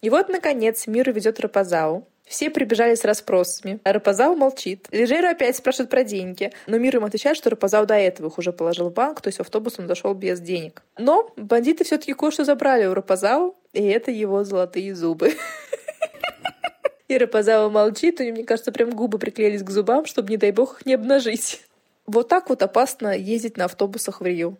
И 0.00 0.10
вот, 0.10 0.28
наконец, 0.28 0.86
Мира 0.86 1.10
ведет 1.10 1.40
Рапазау. 1.40 2.06
Все 2.26 2.50
прибежали 2.50 2.94
с 2.94 3.04
расспросами. 3.04 3.80
А 3.84 3.92
Рапазау 3.92 4.34
молчит. 4.36 4.88
Лежейро 4.90 5.30
опять 5.30 5.56
спрашивает 5.56 5.90
про 5.90 6.02
деньги. 6.02 6.52
Но 6.66 6.78
Мир 6.78 6.96
ему 6.96 7.06
отвечает, 7.06 7.36
что 7.36 7.50
Рапазау 7.50 7.86
до 7.86 7.94
этого 7.94 8.28
их 8.28 8.38
уже 8.38 8.52
положил 8.52 8.88
в 8.88 8.92
банк, 8.92 9.20
то 9.20 9.28
есть 9.28 9.40
автобус 9.40 9.78
он 9.78 9.86
дошел 9.86 10.14
без 10.14 10.40
денег. 10.40 10.82
Но 10.96 11.32
бандиты 11.36 11.84
все-таки 11.84 12.14
кое-что 12.14 12.44
забрали 12.44 12.86
у 12.86 12.94
Рапазау, 12.94 13.56
и 13.72 13.82
это 13.82 14.10
его 14.10 14.44
золотые 14.44 14.94
зубы. 14.94 15.34
И 17.08 17.18
Рапазау 17.18 17.68
молчит, 17.68 18.22
и 18.22 18.32
мне 18.32 18.42
кажется, 18.42 18.72
прям 18.72 18.90
губы 18.92 19.18
приклеились 19.18 19.62
к 19.62 19.68
зубам, 19.68 20.06
чтобы, 20.06 20.30
не 20.30 20.38
дай 20.38 20.50
бог, 20.50 20.80
их 20.80 20.86
не 20.86 20.94
обнажить. 20.94 21.60
Вот 22.06 22.28
так 22.28 22.48
вот 22.48 22.62
опасно 22.62 23.16
ездить 23.16 23.56
на 23.56 23.66
автобусах 23.66 24.20
в 24.20 24.24
Рио. 24.24 24.54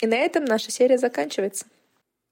И 0.00 0.06
на 0.06 0.14
этом 0.14 0.44
наша 0.44 0.70
серия 0.70 0.98
заканчивается. 0.98 1.66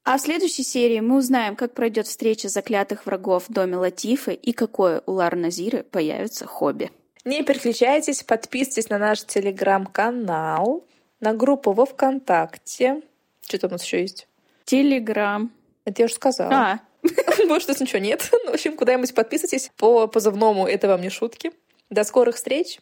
А 0.03 0.17
в 0.17 0.21
следующей 0.21 0.63
серии 0.63 1.01
мы 1.01 1.17
узнаем, 1.17 1.55
как 1.55 1.73
пройдет 1.73 2.07
встреча 2.07 2.49
заклятых 2.49 3.05
врагов 3.05 3.47
в 3.47 3.53
доме 3.53 3.77
Латифы 3.77 4.33
и 4.33 4.53
какое 4.53 5.03
у 5.05 5.11
Лар 5.11 5.35
Назиры 5.35 5.83
появится 5.83 6.47
хобби. 6.47 6.91
Не 7.25 7.43
переключайтесь, 7.43 8.23
подписывайтесь 8.23 8.89
на 8.89 8.97
наш 8.97 9.23
телеграм-канал, 9.23 10.85
на 11.19 11.33
группу 11.33 11.73
во 11.73 11.85
ВКонтакте. 11.85 13.01
Что 13.45 13.59
там 13.59 13.71
у 13.71 13.73
нас 13.73 13.83
еще 13.83 14.01
есть? 14.01 14.27
Телеграм. 14.65 15.51
Это 15.85 16.01
я 16.01 16.05
уже 16.05 16.15
сказала. 16.15 16.53
А, 16.53 16.79
Может, 17.47 17.69
у 17.69 17.71
нас 17.73 17.81
ничего 17.81 17.99
нет. 17.99 18.29
Ну, 18.45 18.51
в 18.51 18.53
общем, 18.53 18.75
куда-нибудь 18.75 19.13
подписывайтесь 19.13 19.71
по 19.77 20.07
позывному 20.07 20.67
«Это 20.67 20.87
вам 20.87 21.01
не 21.01 21.09
шутки». 21.09 21.51
До 21.89 22.03
скорых 22.03 22.35
встреч. 22.35 22.79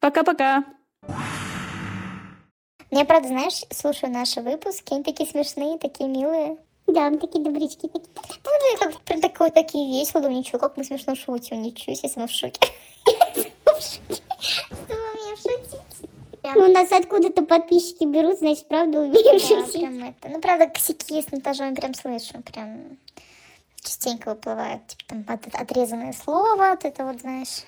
пока-пока. 0.00 0.64
Я, 2.90 3.04
правда, 3.06 3.28
знаешь, 3.28 3.62
слушаю 3.70 4.12
наши 4.12 4.40
выпуски, 4.42 4.92
они 4.92 5.02
такие 5.02 5.28
смешные, 5.28 5.78
такие 5.78 6.08
милые. 6.08 6.58
Да, 6.86 7.08
мы 7.10 7.18
такие 7.18 7.42
добрячки. 7.42 7.88
Такие. 7.88 8.08
Ну, 8.44 8.78
как 8.78 9.00
прям 9.00 9.20
такое, 9.20 9.50
такие 9.50 9.98
весело, 9.98 10.22
думаю, 10.22 10.38
ничего, 10.38 10.58
как 10.58 10.76
мы 10.76 10.84
смешно 10.84 11.14
шутим, 11.14 11.62
ничего 11.62 11.94
себе, 11.94 12.10
мы 12.16 12.26
в 12.26 12.30
шоке. 12.30 12.60
Мне? 14.88 16.54
Ну, 16.54 16.64
у 16.64 16.72
нас 16.72 16.90
откуда-то 16.92 17.42
подписчики 17.42 18.04
берут, 18.04 18.38
значит, 18.38 18.66
правда 18.68 19.00
умеем 19.00 19.38
шутить. 19.40 19.72
прям 19.80 20.04
это. 20.04 20.28
Ну, 20.28 20.40
правда, 20.40 20.66
косяки 20.66 21.22
с 21.22 21.30
монтажом 21.32 21.74
прям 21.74 21.94
слышу, 21.94 22.42
прям 22.42 22.98
частенько 23.80 24.30
выплывает, 24.30 24.86
типа 24.88 25.04
там 25.08 25.24
от- 25.28 25.54
отрезанное 25.54 26.12
слово, 26.12 26.56
вот 26.70 26.84
это 26.84 27.04
вот, 27.04 27.20
знаешь. 27.20 27.62